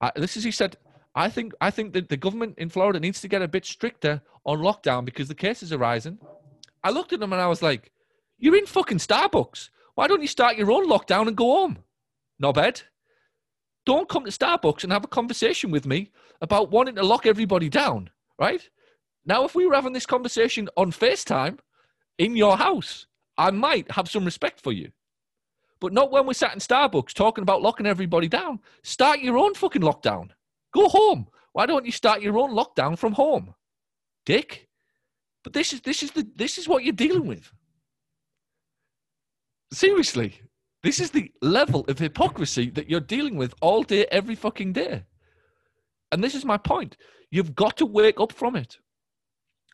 I, 0.00 0.12
this 0.16 0.36
is, 0.36 0.44
he 0.44 0.50
said, 0.50 0.76
I 1.14 1.28
think 1.28 1.52
I 1.60 1.70
think 1.70 1.92
that 1.92 2.08
the 2.08 2.16
government 2.16 2.54
in 2.58 2.70
Florida 2.70 2.98
needs 2.98 3.20
to 3.20 3.28
get 3.28 3.42
a 3.42 3.48
bit 3.48 3.64
stricter 3.64 4.22
on 4.44 4.58
lockdown 4.58 5.04
because 5.04 5.28
the 5.28 5.34
cases 5.34 5.72
are 5.72 5.78
rising. 5.78 6.18
I 6.82 6.90
looked 6.90 7.12
at 7.12 7.20
them 7.20 7.32
and 7.32 7.42
I 7.42 7.46
was 7.46 7.62
like, 7.62 7.92
"You're 8.38 8.56
in 8.56 8.66
fucking 8.66 8.98
Starbucks. 8.98 9.68
Why 9.94 10.08
don't 10.08 10.22
you 10.22 10.28
start 10.28 10.56
your 10.56 10.72
own 10.72 10.88
lockdown 10.88 11.28
and 11.28 11.36
go 11.36 11.44
home? 11.44 11.78
No 12.38 12.52
bed. 12.52 12.82
Don't 13.84 14.08
come 14.08 14.24
to 14.24 14.30
Starbucks 14.30 14.84
and 14.84 14.92
have 14.92 15.04
a 15.04 15.08
conversation 15.08 15.70
with 15.70 15.86
me 15.86 16.10
about 16.40 16.70
wanting 16.70 16.94
to 16.94 17.02
lock 17.02 17.26
everybody 17.26 17.68
down, 17.68 18.10
right? 18.38 18.68
Now, 19.24 19.44
if 19.44 19.54
we 19.54 19.66
were 19.66 19.74
having 19.74 19.92
this 19.92 20.06
conversation 20.06 20.68
on 20.76 20.92
FaceTime 20.92 21.58
in 22.18 22.36
your 22.36 22.56
house, 22.56 23.06
I 23.36 23.50
might 23.50 23.90
have 23.92 24.08
some 24.08 24.24
respect 24.24 24.60
for 24.60 24.72
you. 24.72 24.92
But 25.82 25.92
not 25.92 26.12
when 26.12 26.26
we're 26.26 26.32
sat 26.32 26.54
in 26.54 26.60
Starbucks 26.60 27.12
talking 27.12 27.42
about 27.42 27.60
locking 27.60 27.86
everybody 27.86 28.28
down. 28.28 28.60
Start 28.84 29.18
your 29.18 29.36
own 29.36 29.52
fucking 29.52 29.82
lockdown. 29.82 30.28
Go 30.72 30.88
home. 30.88 31.26
Why 31.54 31.66
don't 31.66 31.84
you 31.84 31.90
start 31.90 32.22
your 32.22 32.38
own 32.38 32.52
lockdown 32.52 32.96
from 32.96 33.14
home, 33.14 33.52
Dick? 34.24 34.68
But 35.42 35.54
this 35.54 35.72
is 35.72 35.80
this 35.80 36.04
is 36.04 36.12
the 36.12 36.24
this 36.36 36.56
is 36.56 36.68
what 36.68 36.84
you're 36.84 36.92
dealing 36.92 37.26
with. 37.26 37.52
Seriously, 39.72 40.40
This 40.84 41.00
is 41.00 41.10
the 41.10 41.32
level 41.42 41.84
of 41.88 41.98
hypocrisy 41.98 42.70
that 42.70 42.88
you're 42.88 43.00
dealing 43.00 43.36
with 43.36 43.52
all 43.60 43.82
day, 43.82 44.06
every 44.12 44.36
fucking 44.36 44.72
day. 44.72 45.04
And 46.12 46.22
this 46.22 46.36
is 46.36 46.44
my 46.44 46.58
point. 46.58 46.96
You've 47.32 47.56
got 47.56 47.76
to 47.78 47.86
wake 47.86 48.20
up 48.20 48.32
from 48.32 48.54
it. 48.54 48.78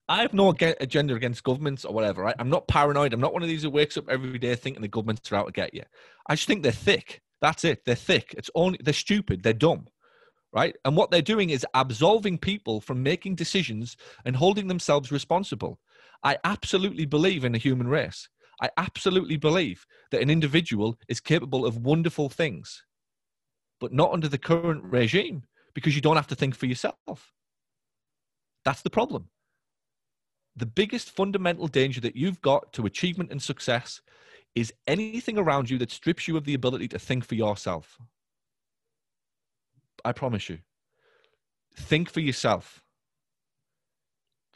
I 0.08 0.22
have 0.22 0.32
no 0.32 0.50
agenda 0.50 1.14
against 1.14 1.44
governments 1.44 1.84
or 1.84 1.92
whatever. 1.92 2.22
Right? 2.22 2.36
I'm 2.38 2.48
not 2.48 2.66
paranoid. 2.66 3.12
I'm 3.12 3.20
not 3.20 3.34
one 3.34 3.42
of 3.42 3.48
these 3.48 3.62
who 3.62 3.70
wakes 3.70 3.96
up 3.96 4.08
every 4.08 4.38
day 4.38 4.54
thinking 4.54 4.80
the 4.80 4.88
governments 4.88 5.30
are 5.30 5.36
out 5.36 5.46
to 5.46 5.52
get 5.52 5.74
you. 5.74 5.82
I 6.26 6.34
just 6.34 6.46
think 6.46 6.62
they're 6.62 6.72
thick. 6.72 7.20
That's 7.40 7.64
it. 7.64 7.84
They're 7.84 7.94
thick. 7.94 8.34
It's 8.36 8.50
only 8.54 8.78
they're 8.82 8.94
stupid. 8.94 9.42
They're 9.42 9.52
dumb, 9.52 9.86
right? 10.52 10.74
And 10.84 10.96
what 10.96 11.10
they're 11.10 11.22
doing 11.22 11.50
is 11.50 11.66
absolving 11.74 12.38
people 12.38 12.80
from 12.80 13.02
making 13.02 13.36
decisions 13.36 13.96
and 14.24 14.34
holding 14.34 14.66
themselves 14.66 15.12
responsible. 15.12 15.78
I 16.24 16.38
absolutely 16.42 17.06
believe 17.06 17.44
in 17.44 17.52
the 17.52 17.58
human 17.58 17.86
race. 17.86 18.28
I 18.60 18.70
absolutely 18.76 19.36
believe 19.36 19.86
that 20.10 20.20
an 20.20 20.30
individual 20.30 20.98
is 21.06 21.20
capable 21.20 21.64
of 21.64 21.84
wonderful 21.84 22.28
things, 22.28 22.82
but 23.78 23.92
not 23.92 24.12
under 24.12 24.26
the 24.26 24.38
current 24.38 24.82
regime 24.82 25.44
because 25.74 25.94
you 25.94 26.00
don't 26.00 26.16
have 26.16 26.26
to 26.28 26.34
think 26.34 26.56
for 26.56 26.66
yourself. 26.66 27.32
That's 28.64 28.82
the 28.82 28.90
problem 28.90 29.28
the 30.58 30.66
biggest 30.66 31.10
fundamental 31.10 31.68
danger 31.68 32.00
that 32.00 32.16
you've 32.16 32.40
got 32.40 32.72
to 32.72 32.86
achievement 32.86 33.30
and 33.30 33.40
success 33.40 34.00
is 34.54 34.72
anything 34.86 35.38
around 35.38 35.70
you 35.70 35.78
that 35.78 35.90
strips 35.90 36.26
you 36.26 36.36
of 36.36 36.44
the 36.44 36.54
ability 36.54 36.88
to 36.88 36.98
think 36.98 37.24
for 37.24 37.34
yourself. 37.34 37.98
I 40.04 40.12
promise 40.12 40.48
you. 40.48 40.58
Think 41.76 42.10
for 42.10 42.20
yourself. 42.20 42.82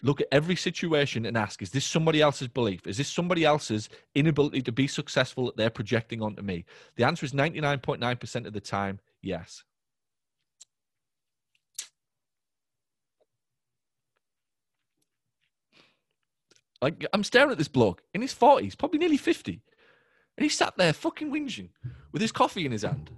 Look 0.03 0.21
at 0.21 0.27
every 0.33 0.57
situation 0.57 1.25
and 1.25 1.37
ask, 1.37 1.63
is 1.63 1.71
this 1.71 1.85
somebody 1.85 2.21
else's 2.21 2.49
belief? 2.49 2.89
Is 2.89 2.97
this 2.97 3.09
somebody 3.09 3.45
else's 3.45 3.89
inability 4.17 4.63
to 4.63 4.73
be 4.73 4.89
successful 4.89 5.47
that 5.47 5.57
they're 5.57 5.71
projecting 5.71 6.21
onto 6.21 6.43
me? 6.43 6.65
The 6.97 7.05
answer 7.05 7.25
is 7.25 7.33
99.9% 7.33 8.47
of 8.47 8.53
the 8.53 8.61
time, 8.61 8.99
yes. 9.21 9.63
Like 16.83 17.07
I'm 17.13 17.25
staring 17.25 17.53
at 17.53 17.59
this 17.59 17.69
bloke 17.69 18.03
in 18.13 18.21
his 18.21 18.33
forties, 18.33 18.75
probably 18.75 18.99
nearly 18.99 19.17
fifty, 19.17 19.63
and 20.37 20.43
he 20.43 20.51
sat 20.51 20.77
there 20.77 20.93
fucking 20.93 21.31
whinging 21.33 21.71
with 22.11 22.21
his 22.21 22.33
coffee 22.33 22.67
in 22.67 22.73
his 22.73 22.83
hand. 22.83 23.11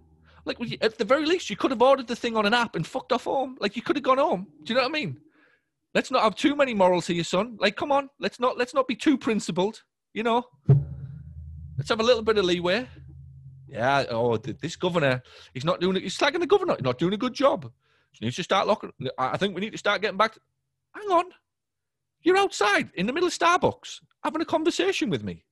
Like 0.44 0.58
at 0.82 0.98
the 0.98 1.04
very 1.06 1.24
least, 1.24 1.48
you 1.48 1.56
could 1.56 1.70
have 1.70 1.80
ordered 1.80 2.06
the 2.06 2.14
thing 2.14 2.36
on 2.36 2.44
an 2.44 2.52
app 2.52 2.76
and 2.76 2.86
fucked 2.86 3.12
off 3.12 3.24
home. 3.24 3.56
Like 3.58 3.74
you 3.74 3.82
could 3.82 3.96
have 3.96 4.02
gone 4.02 4.18
home. 4.18 4.46
Do 4.62 4.72
you 4.72 4.74
know 4.76 4.82
what 4.82 4.90
I 4.90 5.00
mean? 5.00 5.18
Let's 5.94 6.10
not 6.10 6.22
have 6.22 6.34
too 6.34 6.54
many 6.54 6.74
morals 6.74 7.06
here, 7.06 7.24
son. 7.24 7.56
Like, 7.58 7.76
come 7.76 7.90
on, 7.90 8.10
let's 8.20 8.38
not 8.38 8.58
let's 8.58 8.74
not 8.74 8.86
be 8.86 8.96
too 8.96 9.16
principled. 9.16 9.82
You 10.12 10.24
know, 10.24 10.44
let's 11.78 11.88
have 11.88 12.00
a 12.00 12.04
little 12.04 12.22
bit 12.22 12.36
of 12.36 12.44
leeway. 12.44 12.86
Yeah. 13.66 14.04
Oh, 14.10 14.36
this 14.36 14.76
governor, 14.76 15.22
he's 15.54 15.64
not 15.64 15.80
doing 15.80 15.96
it. 15.96 16.02
He's 16.02 16.18
slagging 16.18 16.40
the 16.40 16.46
governor. 16.46 16.74
He's 16.74 16.84
not 16.84 16.98
doing 16.98 17.14
a 17.14 17.16
good 17.16 17.32
job. 17.32 17.72
He 18.12 18.26
needs 18.26 18.36
to 18.36 18.42
start 18.42 18.66
locking. 18.66 18.92
I 19.16 19.38
think 19.38 19.54
we 19.54 19.62
need 19.62 19.72
to 19.72 19.78
start 19.78 20.02
getting 20.02 20.18
back. 20.18 20.34
To, 20.34 20.40
hang 20.94 21.08
on. 21.10 21.24
You're 22.24 22.38
outside 22.38 22.90
in 22.94 23.06
the 23.06 23.12
middle 23.12 23.26
of 23.26 23.34
Starbucks 23.34 24.00
having 24.24 24.40
a 24.40 24.46
conversation 24.46 25.10
with 25.10 25.22
me. 25.22 25.44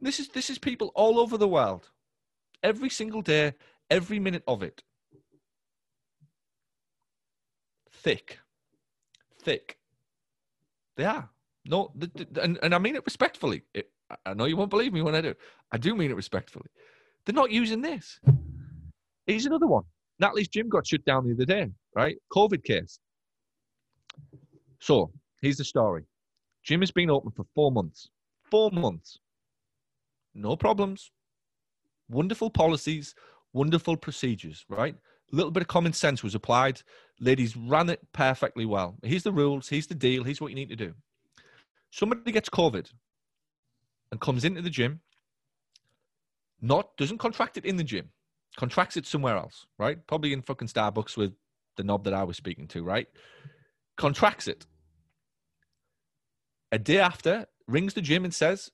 This 0.00 0.20
is 0.20 0.28
this 0.28 0.50
is 0.50 0.58
people 0.58 0.92
all 0.94 1.18
over 1.18 1.36
the 1.36 1.48
world. 1.48 1.90
Every 2.62 2.88
single 2.88 3.22
day, 3.22 3.54
every 3.90 4.18
minute 4.18 4.44
of 4.46 4.62
it. 4.62 4.82
Thick. 7.92 8.38
Thick. 9.42 9.78
They 10.96 11.04
are. 11.04 11.28
No, 11.64 11.90
the, 11.96 12.10
the, 12.14 12.42
and, 12.42 12.58
and 12.62 12.74
I 12.74 12.78
mean 12.78 12.94
it 12.94 13.04
respectfully. 13.04 13.62
It, 13.74 13.90
I 14.24 14.34
know 14.34 14.44
you 14.44 14.56
won't 14.56 14.70
believe 14.70 14.92
me 14.92 15.02
when 15.02 15.16
I 15.16 15.20
do. 15.20 15.34
I 15.72 15.78
do 15.78 15.96
mean 15.96 16.10
it 16.10 16.16
respectfully. 16.16 16.68
They're 17.24 17.34
not 17.34 17.50
using 17.50 17.80
this. 17.80 18.20
Here's 19.26 19.46
another 19.46 19.66
one. 19.66 19.82
Natalie's 20.20 20.48
gym 20.48 20.68
got 20.68 20.86
shut 20.86 21.04
down 21.04 21.26
the 21.26 21.34
other 21.34 21.44
day, 21.44 21.72
right? 21.96 22.16
COVID 22.32 22.62
case. 22.62 23.00
So 24.86 25.10
here's 25.42 25.56
the 25.56 25.64
story. 25.64 26.04
Gym 26.62 26.78
has 26.78 26.92
been 26.92 27.10
open 27.10 27.32
for 27.32 27.44
four 27.56 27.72
months. 27.72 28.08
Four 28.52 28.70
months. 28.70 29.18
No 30.32 30.54
problems. 30.54 31.10
Wonderful 32.08 32.50
policies, 32.50 33.12
wonderful 33.52 33.96
procedures, 33.96 34.64
right? 34.68 34.94
A 35.32 35.34
little 35.34 35.50
bit 35.50 35.62
of 35.62 35.66
common 35.66 35.92
sense 35.92 36.22
was 36.22 36.36
applied. 36.36 36.82
Ladies 37.18 37.56
ran 37.56 37.90
it 37.90 37.98
perfectly 38.12 38.64
well. 38.64 38.96
Here's 39.02 39.24
the 39.24 39.32
rules. 39.32 39.68
Here's 39.68 39.88
the 39.88 39.94
deal. 39.96 40.22
Here's 40.22 40.40
what 40.40 40.50
you 40.52 40.54
need 40.54 40.68
to 40.68 40.76
do. 40.76 40.94
Somebody 41.90 42.30
gets 42.30 42.48
COVID 42.48 42.88
and 44.12 44.20
comes 44.20 44.44
into 44.44 44.62
the 44.62 44.70
gym, 44.70 45.00
not 46.60 46.96
doesn't 46.96 47.18
contract 47.18 47.56
it 47.56 47.64
in 47.64 47.76
the 47.76 47.82
gym, 47.82 48.10
contracts 48.56 48.96
it 48.96 49.04
somewhere 49.04 49.36
else, 49.36 49.66
right? 49.80 49.98
Probably 50.06 50.32
in 50.32 50.42
fucking 50.42 50.68
Starbucks 50.68 51.16
with 51.16 51.32
the 51.76 51.82
knob 51.82 52.04
that 52.04 52.14
I 52.14 52.22
was 52.22 52.36
speaking 52.36 52.68
to, 52.68 52.84
right? 52.84 53.08
contracts 53.96 54.46
it. 54.46 54.66
A 56.76 56.78
day 56.78 56.98
after, 56.98 57.46
rings 57.66 57.94
the 57.94 58.02
gym 58.02 58.26
and 58.26 58.34
says, 58.34 58.70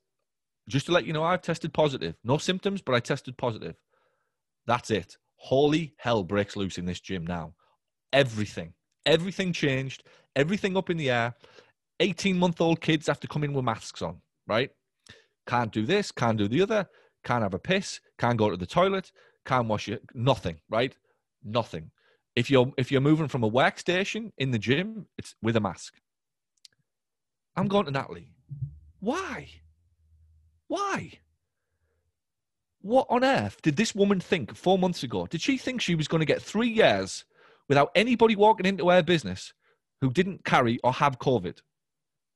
just 0.68 0.86
to 0.86 0.92
let 0.92 1.06
you 1.06 1.12
know, 1.12 1.22
I've 1.22 1.40
tested 1.40 1.72
positive. 1.72 2.16
No 2.24 2.36
symptoms, 2.36 2.82
but 2.82 2.96
I 2.96 2.98
tested 2.98 3.38
positive. 3.38 3.76
That's 4.66 4.90
it. 4.90 5.18
Holy 5.36 5.94
hell 5.98 6.24
breaks 6.24 6.56
loose 6.56 6.78
in 6.78 6.84
this 6.84 6.98
gym 6.98 7.24
now. 7.24 7.54
Everything, 8.12 8.74
everything 9.06 9.52
changed, 9.52 10.02
everything 10.34 10.76
up 10.76 10.90
in 10.90 10.96
the 10.96 11.10
air. 11.10 11.36
18 12.00 12.36
month 12.36 12.60
old 12.60 12.80
kids 12.80 13.06
have 13.06 13.20
to 13.20 13.28
come 13.28 13.44
in 13.44 13.52
with 13.52 13.64
masks 13.64 14.02
on, 14.02 14.20
right? 14.48 14.72
Can't 15.46 15.70
do 15.70 15.86
this, 15.86 16.10
can't 16.10 16.38
do 16.38 16.48
the 16.48 16.60
other, 16.60 16.88
can't 17.22 17.44
have 17.44 17.54
a 17.54 17.60
piss, 17.60 18.00
can't 18.18 18.36
go 18.36 18.50
to 18.50 18.56
the 18.56 18.66
toilet, 18.66 19.12
can't 19.46 19.68
wash 19.68 19.88
it, 19.88 20.02
nothing, 20.12 20.56
right? 20.68 20.96
Nothing. 21.44 21.92
If 22.34 22.50
you're 22.50 22.72
if 22.76 22.90
you're 22.90 23.00
moving 23.00 23.28
from 23.28 23.44
a 23.44 23.50
workstation 23.50 24.32
in 24.38 24.50
the 24.50 24.58
gym, 24.58 25.06
it's 25.16 25.36
with 25.40 25.54
a 25.54 25.60
mask. 25.60 25.94
I'm 27.56 27.68
going 27.68 27.86
to 27.86 27.90
Natalie. 27.90 28.28
Why? 29.00 29.48
Why? 30.68 31.12
What 32.80 33.06
on 33.10 33.24
earth 33.24 33.60
did 33.62 33.76
this 33.76 33.94
woman 33.94 34.20
think 34.20 34.56
four 34.56 34.78
months 34.78 35.02
ago? 35.02 35.26
Did 35.26 35.40
she 35.40 35.58
think 35.58 35.80
she 35.80 35.94
was 35.94 36.08
going 36.08 36.20
to 36.20 36.26
get 36.26 36.42
three 36.42 36.68
years 36.68 37.24
without 37.68 37.90
anybody 37.94 38.34
walking 38.34 38.66
into 38.66 38.88
her 38.88 39.02
business 39.02 39.52
who 40.00 40.10
didn't 40.10 40.44
carry 40.44 40.80
or 40.82 40.92
have 40.92 41.18
COVID 41.18 41.58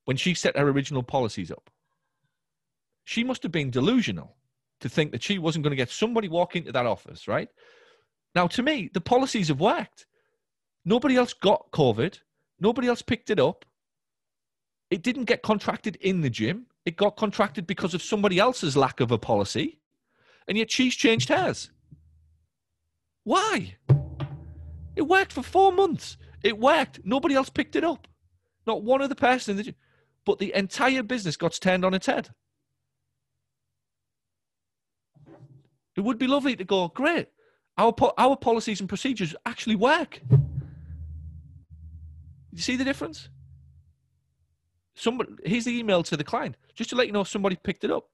when 0.04 0.16
she 0.16 0.34
set 0.34 0.56
her 0.56 0.68
original 0.68 1.02
policies 1.02 1.50
up? 1.50 1.70
She 3.04 3.24
must 3.24 3.42
have 3.42 3.52
been 3.52 3.70
delusional 3.70 4.36
to 4.80 4.88
think 4.88 5.12
that 5.12 5.22
she 5.22 5.38
wasn't 5.38 5.62
going 5.62 5.70
to 5.70 5.76
get 5.76 5.90
somebody 5.90 6.28
walk 6.28 6.54
into 6.54 6.72
that 6.72 6.86
office, 6.86 7.26
right? 7.26 7.48
Now, 8.34 8.46
to 8.48 8.62
me, 8.62 8.90
the 8.92 9.00
policies 9.00 9.48
have 9.48 9.60
worked. 9.60 10.06
Nobody 10.84 11.16
else 11.16 11.32
got 11.32 11.70
COVID. 11.72 12.18
Nobody 12.60 12.88
else 12.88 13.02
picked 13.02 13.30
it 13.30 13.40
up. 13.40 13.64
It 14.96 15.02
didn't 15.02 15.24
get 15.24 15.42
contracted 15.42 15.96
in 15.96 16.22
the 16.22 16.30
gym. 16.30 16.64
It 16.86 16.96
got 16.96 17.16
contracted 17.16 17.66
because 17.66 17.92
of 17.92 18.02
somebody 18.02 18.38
else's 18.38 18.78
lack 18.78 19.00
of 19.00 19.10
a 19.10 19.18
policy. 19.18 19.78
And 20.48 20.56
yet 20.56 20.70
she's 20.70 20.94
changed 20.94 21.28
hers. 21.28 21.70
Why? 23.22 23.76
It 24.96 25.02
worked 25.02 25.34
for 25.34 25.42
four 25.42 25.70
months. 25.70 26.16
It 26.42 26.58
worked. 26.58 27.00
Nobody 27.04 27.34
else 27.34 27.50
picked 27.50 27.76
it 27.76 27.84
up. 27.84 28.08
Not 28.66 28.84
one 28.84 29.02
other 29.02 29.14
person 29.14 29.50
in 29.50 29.56
the 29.58 29.64
gym. 29.64 29.74
But 30.24 30.38
the 30.38 30.54
entire 30.54 31.02
business 31.02 31.36
got 31.36 31.52
turned 31.60 31.84
on 31.84 31.92
its 31.92 32.06
head. 32.06 32.30
It 35.94 36.00
would 36.00 36.16
be 36.16 36.26
lovely 36.26 36.56
to 36.56 36.64
go, 36.64 36.88
great. 36.88 37.28
Our, 37.76 37.92
po- 37.92 38.14
our 38.16 38.34
policies 38.34 38.80
and 38.80 38.88
procedures 38.88 39.36
actually 39.44 39.76
work. 39.76 40.22
You 42.50 42.62
see 42.62 42.76
the 42.76 42.84
difference? 42.84 43.28
Somebody, 44.96 45.30
here's 45.44 45.64
the 45.64 45.78
email 45.78 46.02
to 46.02 46.16
the 46.16 46.24
client, 46.24 46.56
just 46.74 46.90
to 46.90 46.96
let 46.96 47.06
you 47.06 47.12
know 47.12 47.24
somebody 47.24 47.56
picked 47.62 47.84
it 47.84 47.90
up. 47.90 48.08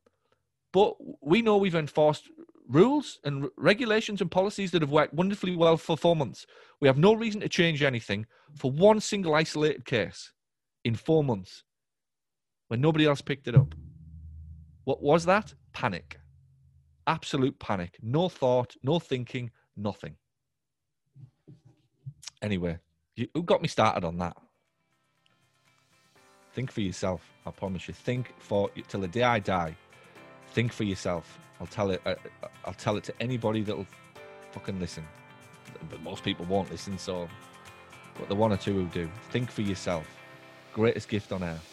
But 0.73 0.95
we 1.21 1.42
know 1.42 1.57
we've 1.57 1.75
enforced 1.75 2.29
rules 2.68 3.18
and 3.25 3.49
regulations 3.57 4.21
and 4.21 4.31
policies 4.31 4.71
that 4.73 4.83
have 4.83 4.90
worked 4.90 5.14
wonderfully 5.14 5.57
well 5.57 5.77
for 5.77 5.97
four 5.97 6.16
months. 6.16 6.47
We 6.81 6.88
have 6.88 6.99
no 6.99 7.14
reason 7.14 7.40
to 7.40 7.49
change 7.49 7.83
anything 7.83 8.27
for 8.57 8.71
one 8.71 9.01
single 9.01 9.35
isolated 9.35 9.85
case 9.85 10.33
in 10.85 10.95
four 10.95 11.23
months 11.23 11.64
when 12.68 12.81
nobody 12.81 13.07
else 13.07 13.21
picked 13.21 13.49
it 13.49 13.55
up. 13.55 13.75
What 14.85 15.03
was 15.03 15.25
that? 15.27 15.55
Panic 15.73 16.18
absolute 17.07 17.59
panic. 17.59 17.99
No 18.03 18.29
thought, 18.29 18.75
no 18.83 18.99
thinking, 18.99 19.51
nothing. 19.77 20.16
Anyway, 22.40 22.79
who 23.35 23.42
got 23.42 23.62
me 23.62 23.68
started 23.68 24.05
on 24.05 24.18
that? 24.18 24.37
Think 26.53 26.71
for 26.71 26.81
yourself. 26.81 27.23
I 27.47 27.51
promise 27.51 27.88
you. 27.88 27.95
Think 27.95 28.35
for 28.38 28.71
till 28.88 29.01
the 29.01 29.09
day 29.09 29.23
I 29.23 29.38
die. 29.38 29.77
Think 30.53 30.73
for 30.73 30.85
yourself. 30.85 31.38
I'll 31.61 31.67
tell 31.67 31.91
it. 31.91 32.03
Uh, 32.05 32.15
uh, 32.43 32.49
I'll 32.65 32.75
tell 32.75 32.97
it 32.97 33.05
to 33.05 33.15
anybody 33.21 33.62
that'll 33.62 33.87
fucking 34.53 34.79
listen. 34.79 35.05
But 35.88 36.03
most 36.03 36.23
people 36.23 36.45
won't 36.47 36.71
listen. 36.71 36.99
So, 36.99 37.29
but 38.19 38.29
the 38.29 38.35
one 38.35 38.53
or 38.53 38.57
two 38.57 38.75
who 38.75 38.85
do, 38.87 39.09
think 39.31 39.51
for 39.51 39.62
yourself. 39.62 40.07
Greatest 40.75 41.09
gift 41.09 41.33
on 41.33 41.43
earth. 41.43 41.69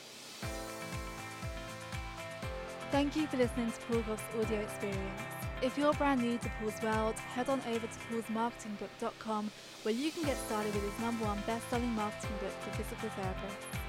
Thank 2.92 3.16
you 3.16 3.28
for 3.28 3.38
listening 3.38 3.72
to 3.72 3.80
Paul 3.82 4.02
Gough's 4.02 4.22
audio 4.40 4.60
experience. 4.62 5.22
If 5.62 5.78
you're 5.78 5.94
brand 5.94 6.22
new 6.22 6.38
to 6.38 6.52
Paul's 6.60 6.82
world, 6.82 7.16
head 7.16 7.50
on 7.50 7.62
over 7.70 7.86
to 7.86 8.00
paulsmarketingbook.com 8.10 9.52
where 9.84 9.94
you 9.94 10.10
can 10.12 10.24
get 10.24 10.38
started 10.38 10.74
with 10.74 10.84
his 10.84 11.00
number 11.00 11.26
one 11.26 11.38
best-selling 11.46 11.90
marketing 11.90 12.36
book 12.40 12.52
for 12.62 12.72
physical 12.72 13.10
therapists. 13.10 13.89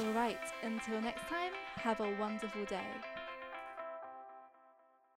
Alright, 0.00 0.38
until 0.62 1.00
next 1.00 1.26
time, 1.28 1.52
have 1.74 1.98
a 1.98 2.14
wonderful 2.20 2.64
day. 2.66 2.86